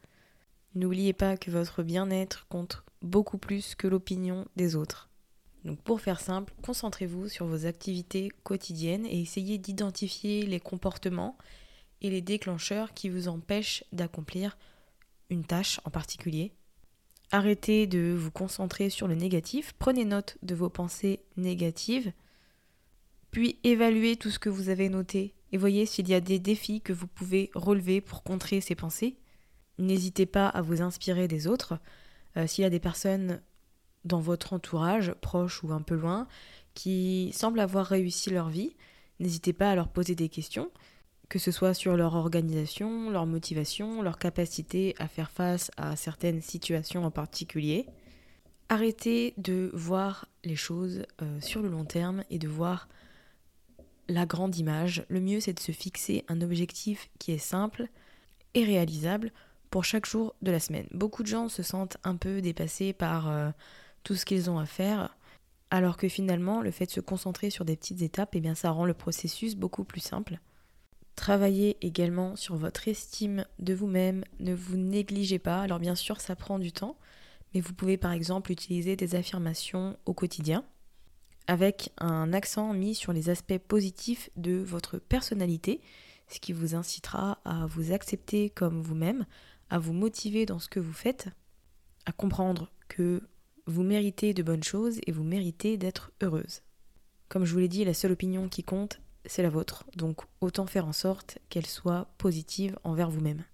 N'oubliez 0.75 1.13
pas 1.13 1.37
que 1.37 1.51
votre 1.51 1.83
bien-être 1.83 2.47
compte 2.47 2.83
beaucoup 3.01 3.37
plus 3.37 3.75
que 3.75 3.87
l'opinion 3.87 4.45
des 4.55 4.75
autres. 4.75 5.09
Donc 5.65 5.81
pour 5.81 6.01
faire 6.01 6.19
simple, 6.19 6.53
concentrez-vous 6.63 7.27
sur 7.27 7.45
vos 7.45 7.65
activités 7.65 8.31
quotidiennes 8.43 9.05
et 9.05 9.21
essayez 9.21 9.57
d'identifier 9.57 10.45
les 10.45 10.59
comportements 10.59 11.37
et 12.01 12.09
les 12.09 12.21
déclencheurs 12.21 12.93
qui 12.93 13.09
vous 13.09 13.27
empêchent 13.27 13.83
d'accomplir 13.91 14.57
une 15.29 15.43
tâche 15.43 15.79
en 15.85 15.91
particulier. 15.91 16.51
Arrêtez 17.31 17.87
de 17.87 18.13
vous 18.17 18.31
concentrer 18.31 18.89
sur 18.89 19.07
le 19.07 19.15
négatif, 19.15 19.73
prenez 19.77 20.03
note 20.03 20.37
de 20.41 20.55
vos 20.55 20.69
pensées 20.69 21.21
négatives, 21.37 22.11
puis 23.29 23.59
évaluez 23.63 24.17
tout 24.17 24.29
ce 24.29 24.39
que 24.39 24.49
vous 24.49 24.69
avez 24.69 24.89
noté 24.89 25.33
et 25.51 25.57
voyez 25.57 25.85
s'il 25.85 26.09
y 26.09 26.13
a 26.13 26.21
des 26.21 26.39
défis 26.39 26.81
que 26.81 26.91
vous 26.91 27.07
pouvez 27.07 27.51
relever 27.53 28.01
pour 28.01 28.23
contrer 28.23 28.61
ces 28.61 28.75
pensées. 28.75 29.17
N'hésitez 29.81 30.25
pas 30.25 30.47
à 30.47 30.61
vous 30.61 30.81
inspirer 30.81 31.27
des 31.27 31.47
autres. 31.47 31.79
Euh, 32.37 32.47
s'il 32.47 32.63
y 32.63 32.65
a 32.65 32.69
des 32.69 32.79
personnes 32.79 33.41
dans 34.05 34.19
votre 34.19 34.53
entourage, 34.53 35.13
proche 35.21 35.63
ou 35.63 35.73
un 35.73 35.81
peu 35.81 35.95
loin, 35.95 36.27
qui 36.73 37.31
semblent 37.33 37.59
avoir 37.59 37.85
réussi 37.85 38.29
leur 38.29 38.49
vie, 38.49 38.75
n'hésitez 39.19 39.53
pas 39.53 39.71
à 39.71 39.75
leur 39.75 39.89
poser 39.89 40.15
des 40.15 40.29
questions 40.29 40.71
que 41.31 41.39
ce 41.39 41.51
soit 41.51 41.73
sur 41.73 41.95
leur 41.95 42.15
organisation, 42.15 43.09
leur 43.09 43.25
motivation, 43.25 44.01
leur 44.01 44.17
capacité 44.17 44.93
à 44.99 45.07
faire 45.07 45.31
face 45.31 45.71
à 45.77 45.95
certaines 45.95 46.41
situations 46.41 47.05
en 47.05 47.09
particulier. 47.09 47.85
Arrêtez 48.67 49.33
de 49.37 49.71
voir 49.73 50.27
les 50.43 50.57
choses 50.57 51.03
euh, 51.21 51.39
sur 51.39 51.61
le 51.61 51.69
long 51.69 51.85
terme 51.85 52.25
et 52.29 52.37
de 52.37 52.49
voir 52.49 52.89
la 54.09 54.25
grande 54.25 54.57
image. 54.57 55.05
Le 55.07 55.21
mieux, 55.21 55.39
c'est 55.39 55.53
de 55.53 55.61
se 55.61 55.71
fixer 55.71 56.25
un 56.27 56.41
objectif 56.41 57.09
qui 57.17 57.31
est 57.31 57.37
simple 57.37 57.87
et 58.53 58.65
réalisable 58.65 59.31
pour 59.71 59.83
chaque 59.83 60.05
jour 60.05 60.35
de 60.43 60.51
la 60.51 60.59
semaine. 60.59 60.85
Beaucoup 60.91 61.23
de 61.23 61.27
gens 61.27 61.49
se 61.49 61.63
sentent 61.63 61.97
un 62.03 62.15
peu 62.15 62.41
dépassés 62.41 62.93
par 62.93 63.29
euh, 63.29 63.49
tout 64.03 64.15
ce 64.15 64.25
qu'ils 64.25 64.49
ont 64.49 64.59
à 64.59 64.67
faire, 64.67 65.17
alors 65.71 65.97
que 65.97 66.07
finalement, 66.07 66.61
le 66.61 66.69
fait 66.69 66.85
de 66.85 66.91
se 66.91 66.99
concentrer 66.99 67.49
sur 67.49 67.65
des 67.65 67.75
petites 67.75 68.03
étapes, 68.03 68.35
eh 68.35 68.41
bien, 68.41 68.53
ça 68.53 68.69
rend 68.69 68.85
le 68.85 68.93
processus 68.93 69.55
beaucoup 69.55 69.85
plus 69.85 70.01
simple. 70.01 70.39
Travaillez 71.15 71.77
également 71.81 72.35
sur 72.35 72.55
votre 72.55 72.87
estime 72.87 73.45
de 73.59 73.73
vous-même, 73.73 74.23
ne 74.39 74.53
vous 74.53 74.77
négligez 74.77 75.39
pas. 75.39 75.61
Alors 75.61 75.79
bien 75.79 75.95
sûr, 75.95 76.21
ça 76.21 76.35
prend 76.35 76.57
du 76.57 76.71
temps, 76.71 76.97
mais 77.53 77.61
vous 77.61 77.73
pouvez 77.73 77.97
par 77.97 78.11
exemple 78.11 78.51
utiliser 78.51 78.95
des 78.95 79.15
affirmations 79.15 79.97
au 80.05 80.13
quotidien 80.13 80.63
avec 81.47 81.91
un 81.97 82.33
accent 82.33 82.73
mis 82.73 82.95
sur 82.95 83.13
les 83.13 83.29
aspects 83.29 83.57
positifs 83.57 84.29
de 84.37 84.57
votre 84.57 84.99
personnalité, 84.99 85.81
ce 86.27 86.39
qui 86.39 86.53
vous 86.53 86.75
incitera 86.75 87.39
à 87.43 87.65
vous 87.65 87.91
accepter 87.91 88.49
comme 88.49 88.81
vous-même, 88.81 89.25
à 89.71 89.79
vous 89.79 89.93
motiver 89.93 90.45
dans 90.45 90.59
ce 90.59 90.69
que 90.69 90.81
vous 90.81 90.93
faites, 90.93 91.29
à 92.05 92.11
comprendre 92.11 92.69
que 92.89 93.23
vous 93.65 93.83
méritez 93.83 94.33
de 94.33 94.43
bonnes 94.43 94.63
choses 94.63 94.99
et 95.07 95.13
vous 95.13 95.23
méritez 95.23 95.77
d'être 95.77 96.11
heureuse. 96.21 96.61
Comme 97.29 97.45
je 97.45 97.53
vous 97.53 97.59
l'ai 97.59 97.69
dit, 97.69 97.85
la 97.85 97.93
seule 97.93 98.11
opinion 98.11 98.49
qui 98.49 98.63
compte, 98.63 98.99
c'est 99.25 99.43
la 99.43 99.49
vôtre, 99.49 99.85
donc 99.95 100.21
autant 100.41 100.65
faire 100.65 100.85
en 100.85 100.93
sorte 100.93 101.39
qu'elle 101.49 101.65
soit 101.65 102.07
positive 102.17 102.77
envers 102.83 103.09
vous-même. 103.09 103.45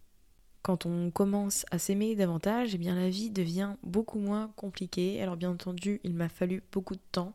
Quand 0.63 0.88
on 0.88 1.12
commence 1.12 1.65
à 1.69 1.77
s'aimer 1.77 2.15
davantage, 2.15 2.73
eh 2.73 2.80
bien 2.80 2.95
la 2.95 3.10
vie 3.10 3.30
devient 3.30 3.75
beaucoup 3.84 4.19
moins 4.19 4.51
compliquée. 4.56 5.21
Alors 5.21 5.38
bien 5.38 5.51
entendu, 5.51 6.01
il 6.03 6.15
m'a 6.15 6.30
fallu 6.30 6.63
beaucoup 6.71 6.95
de 6.95 7.01
temps 7.12 7.32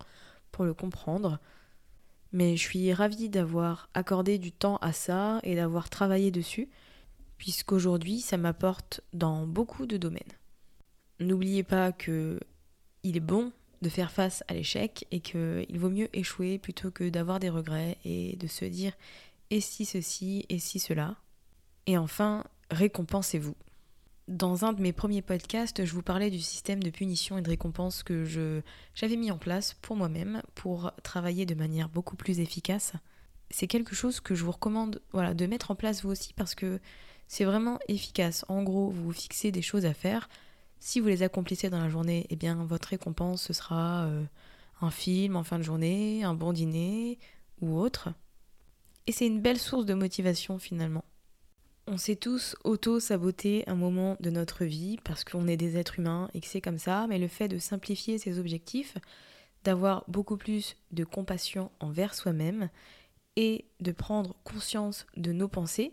pour 0.50 0.64
le 0.64 0.74
comprendre, 0.74 1.38
mais 2.32 2.56
je 2.56 2.62
suis 2.62 2.92
ravie 2.92 3.28
d'avoir 3.28 3.88
accordé 3.94 4.38
du 4.38 4.50
temps 4.50 4.76
à 4.78 4.92
ça 4.92 5.38
et 5.44 5.54
d'avoir 5.54 5.88
travaillé 5.88 6.32
dessus, 6.32 6.68
puisqu'aujourd'hui 7.42 8.20
ça 8.20 8.36
m'apporte 8.36 9.00
dans 9.12 9.48
beaucoup 9.48 9.86
de 9.86 9.96
domaines. 9.96 10.22
N'oubliez 11.18 11.64
pas 11.64 11.90
que 11.90 12.38
il 13.02 13.16
est 13.16 13.20
bon 13.20 13.50
de 13.82 13.88
faire 13.88 14.12
face 14.12 14.44
à 14.46 14.54
l'échec 14.54 15.08
et 15.10 15.18
qu'il 15.18 15.76
vaut 15.76 15.90
mieux 15.90 16.08
échouer 16.16 16.58
plutôt 16.58 16.92
que 16.92 17.08
d'avoir 17.08 17.40
des 17.40 17.48
regrets 17.48 17.98
et 18.04 18.36
de 18.36 18.46
se 18.46 18.64
dire 18.64 18.92
et 19.50 19.60
si 19.60 19.84
ceci 19.86 20.46
et 20.50 20.60
si 20.60 20.78
cela? 20.78 21.16
Et 21.88 21.98
enfin, 21.98 22.44
récompensez-vous. 22.70 23.56
Dans 24.28 24.64
un 24.64 24.72
de 24.72 24.80
mes 24.80 24.92
premiers 24.92 25.20
podcasts, 25.20 25.84
je 25.84 25.92
vous 25.94 26.02
parlais 26.02 26.30
du 26.30 26.40
système 26.40 26.80
de 26.80 26.90
punition 26.90 27.38
et 27.38 27.42
de 27.42 27.50
récompense 27.50 28.04
que 28.04 28.24
j'avais 28.94 29.16
mis 29.16 29.32
en 29.32 29.38
place 29.38 29.74
pour 29.82 29.96
moi-même 29.96 30.42
pour 30.54 30.92
travailler 31.02 31.44
de 31.44 31.56
manière 31.56 31.88
beaucoup 31.88 32.14
plus 32.14 32.38
efficace. 32.38 32.92
C'est 33.50 33.66
quelque 33.66 33.96
chose 33.96 34.20
que 34.20 34.36
je 34.36 34.44
vous 34.44 34.52
recommande 34.52 35.02
de 35.12 35.46
mettre 35.46 35.72
en 35.72 35.74
place 35.74 36.04
vous 36.04 36.10
aussi 36.12 36.34
parce 36.34 36.54
que 36.54 36.78
c'est 37.28 37.44
vraiment 37.44 37.78
efficace. 37.88 38.44
En 38.48 38.62
gros, 38.62 38.90
vous 38.90 39.04
vous 39.04 39.12
fixez 39.12 39.50
des 39.52 39.62
choses 39.62 39.86
à 39.86 39.94
faire, 39.94 40.28
si 40.84 40.98
vous 40.98 41.06
les 41.06 41.22
accomplissez 41.22 41.70
dans 41.70 41.78
la 41.78 41.88
journée, 41.88 42.26
eh 42.28 42.34
bien 42.34 42.56
votre 42.64 42.88
récompense 42.88 43.42
ce 43.42 43.52
sera 43.52 44.04
euh, 44.06 44.24
un 44.80 44.90
film 44.90 45.36
en 45.36 45.44
fin 45.44 45.58
de 45.58 45.62
journée, 45.62 46.24
un 46.24 46.34
bon 46.34 46.52
dîner 46.52 47.20
ou 47.60 47.78
autre. 47.78 48.08
Et 49.06 49.12
c'est 49.12 49.28
une 49.28 49.40
belle 49.40 49.60
source 49.60 49.86
de 49.86 49.94
motivation 49.94 50.58
finalement. 50.58 51.04
On 51.86 51.98
sait 51.98 52.16
tous 52.16 52.56
auto-saboter 52.64 53.62
un 53.68 53.76
moment 53.76 54.16
de 54.18 54.30
notre 54.30 54.64
vie 54.64 54.98
parce 55.04 55.22
qu'on 55.22 55.46
est 55.46 55.56
des 55.56 55.76
êtres 55.76 56.00
humains 56.00 56.28
et 56.34 56.40
que 56.40 56.48
c'est 56.48 56.60
comme 56.60 56.78
ça, 56.78 57.06
mais 57.08 57.20
le 57.20 57.28
fait 57.28 57.46
de 57.46 57.58
simplifier 57.58 58.18
ses 58.18 58.40
objectifs, 58.40 58.98
d'avoir 59.62 60.04
beaucoup 60.08 60.36
plus 60.36 60.76
de 60.90 61.04
compassion 61.04 61.70
envers 61.78 62.16
soi-même 62.16 62.70
et 63.36 63.66
de 63.78 63.92
prendre 63.92 64.34
conscience 64.42 65.06
de 65.16 65.30
nos 65.30 65.48
pensées, 65.48 65.92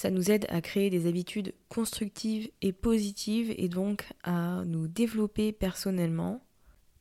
ça 0.00 0.10
nous 0.10 0.30
aide 0.30 0.46
à 0.48 0.62
créer 0.62 0.88
des 0.88 1.06
habitudes 1.06 1.52
constructives 1.68 2.50
et 2.62 2.72
positives 2.72 3.52
et 3.58 3.68
donc 3.68 4.06
à 4.22 4.64
nous 4.64 4.88
développer 4.88 5.52
personnellement, 5.52 6.42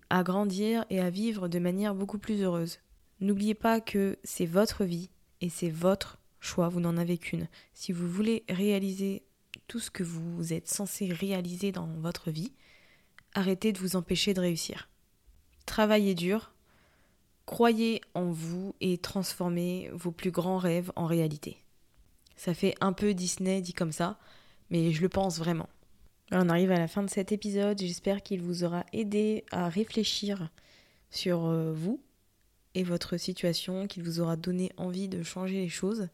à 0.10 0.22
grandir 0.22 0.84
et 0.90 1.00
à 1.00 1.10
vivre 1.10 1.48
de 1.48 1.60
manière 1.60 1.96
beaucoup 1.96 2.18
plus 2.18 2.42
heureuse. 2.42 2.80
N'oubliez 3.22 3.54
pas 3.54 3.80
que 3.80 4.18
c'est 4.26 4.46
votre 4.46 4.84
vie 4.84 5.10
et 5.40 5.48
c'est 5.48 5.70
votre 5.70 6.20
choix, 6.42 6.68
vous 6.68 6.82
n'en 6.82 6.98
avez 6.98 7.18
qu'une. 7.18 7.48
Si 7.74 7.94
vous 7.94 8.06
voulez 8.06 8.44
réaliser 8.50 9.24
tout 9.68 9.80
ce 9.80 9.92
que 9.92 10.04
vous 10.04 10.52
êtes 10.52 10.68
censé 10.68 11.08
réaliser 11.08 11.72
dans 11.72 11.88
votre 12.02 12.32
vie, 12.32 12.52
arrêtez 13.34 13.72
de 13.72 13.80
vous 13.80 13.96
empêcher 13.96 14.34
de 14.34 14.42
réussir. 14.42 14.90
Travaillez 15.66 16.16
dur, 16.16 16.52
croyez 17.46 18.02
en 18.14 18.26
vous 18.26 18.76
et 18.82 18.98
transformez 18.98 19.90
vos 19.94 20.12
plus 20.12 20.32
grands 20.32 20.58
rêves 20.58 20.92
en 20.98 21.06
réalité. 21.06 21.64
Ça 22.40 22.54
fait 22.54 22.74
un 22.80 22.94
peu 22.94 23.14
Disney 23.14 23.60
dit 23.60 23.74
comme 23.74 23.92
ça, 23.92 24.18
mais 24.70 24.94
je 24.94 25.02
le 25.02 25.10
pense 25.10 25.40
vraiment. 25.40 25.68
on 26.32 26.48
arrive 26.48 26.72
à 26.72 26.80
la 26.80 26.88
fin 26.88 27.04
de 27.04 27.10
cet 27.10 27.34
épisode. 27.34 27.78
J'espère 27.78 28.24
qu'il 28.24 28.42
vous 28.42 28.64
aura 28.64 28.86
aidé 28.94 29.44
à 29.52 29.68
réfléchir 29.68 30.50
sur 31.12 31.48
euh, 31.48 31.74
vous 31.74 32.02
et 32.76 32.84
votre 32.84 33.18
situation, 33.18 33.88
qu'il 33.88 34.04
vous 34.04 34.22
aura 34.22 34.38
donné 34.38 34.72
envie 34.78 35.10
de 35.10 35.22
changer 35.22 35.56
les 35.56 35.68
choses. 35.68 36.08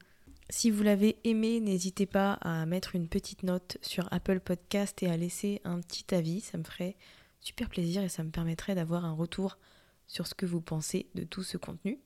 Si 0.49 0.71
vous 0.71 0.81
l'avez 0.81 1.15
aimé, 1.25 1.59
n'hésitez 1.59 2.07
pas 2.07 2.39
à 2.41 2.65
mettre 2.65 2.95
une 2.95 3.07
petite 3.07 3.43
note 3.43 3.77
sur 3.83 4.11
Apple 4.11 4.39
Podcast 4.39 5.03
et 5.03 5.11
à 5.11 5.17
laisser 5.17 5.61
un 5.63 5.79
petit 5.79 6.15
avis. 6.15 6.41
Ça 6.41 6.57
me 6.57 6.63
ferait 6.63 6.95
super 7.39 7.69
plaisir 7.69 8.01
et 8.01 8.09
ça 8.09 8.23
me 8.23 8.31
permettrait 8.31 8.73
d'avoir 8.73 9.05
un 9.05 9.13
retour 9.13 9.59
sur 10.07 10.25
ce 10.25 10.33
que 10.33 10.47
vous 10.47 10.61
pensez 10.61 11.05
de 11.13 11.23
tout 11.23 11.43
ce 11.43 11.57
contenu. 11.57 11.99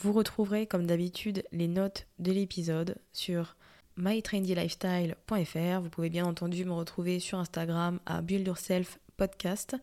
Vous 0.00 0.12
retrouverez 0.12 0.68
comme 0.68 0.86
d'habitude 0.86 1.42
les 1.50 1.66
notes 1.66 2.06
de 2.20 2.30
l'épisode 2.30 2.98
sur 3.12 3.56
mytrendylifestyle.fr. 3.96 5.80
Vous 5.80 5.88
pouvez 5.90 6.08
bien 6.08 6.24
entendu 6.24 6.64
me 6.64 6.72
retrouver 6.72 7.18
sur 7.18 7.38
Instagram 7.38 7.98
à 8.06 8.22
Build 8.22 8.46
Yourself 8.46 9.00
Podcast. 9.16 9.74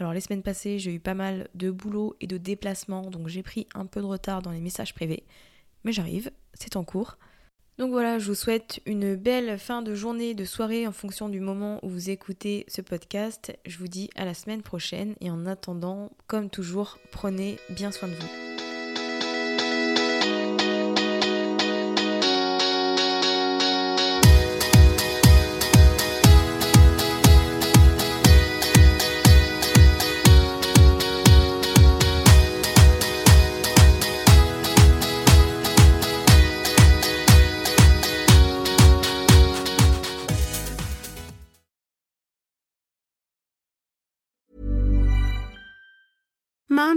Alors 0.00 0.12
les 0.12 0.20
semaines 0.20 0.42
passées, 0.42 0.80
j'ai 0.80 0.92
eu 0.92 0.98
pas 0.98 1.14
mal 1.14 1.48
de 1.54 1.70
boulot 1.70 2.16
et 2.20 2.26
de 2.26 2.36
déplacements, 2.36 3.10
donc 3.10 3.28
j'ai 3.28 3.44
pris 3.44 3.68
un 3.74 3.86
peu 3.86 4.00
de 4.00 4.06
retard 4.06 4.42
dans 4.42 4.50
les 4.50 4.60
messages 4.60 4.92
privés. 4.92 5.22
Mais 5.84 5.92
j'arrive, 5.92 6.32
c'est 6.54 6.74
en 6.74 6.82
cours. 6.82 7.16
Donc 7.78 7.92
voilà, 7.92 8.18
je 8.18 8.26
vous 8.26 8.34
souhaite 8.34 8.80
une 8.86 9.14
belle 9.14 9.56
fin 9.56 9.82
de 9.82 9.94
journée, 9.94 10.34
de 10.34 10.44
soirée 10.44 10.88
en 10.88 10.92
fonction 10.92 11.28
du 11.28 11.38
moment 11.38 11.78
où 11.84 11.90
vous 11.90 12.10
écoutez 12.10 12.64
ce 12.66 12.82
podcast. 12.82 13.56
Je 13.66 13.78
vous 13.78 13.88
dis 13.88 14.10
à 14.16 14.24
la 14.24 14.34
semaine 14.34 14.62
prochaine 14.62 15.14
et 15.20 15.30
en 15.30 15.46
attendant, 15.46 16.10
comme 16.26 16.50
toujours, 16.50 16.98
prenez 17.12 17.56
bien 17.70 17.92
soin 17.92 18.08
de 18.08 18.14
vous. 18.14 18.49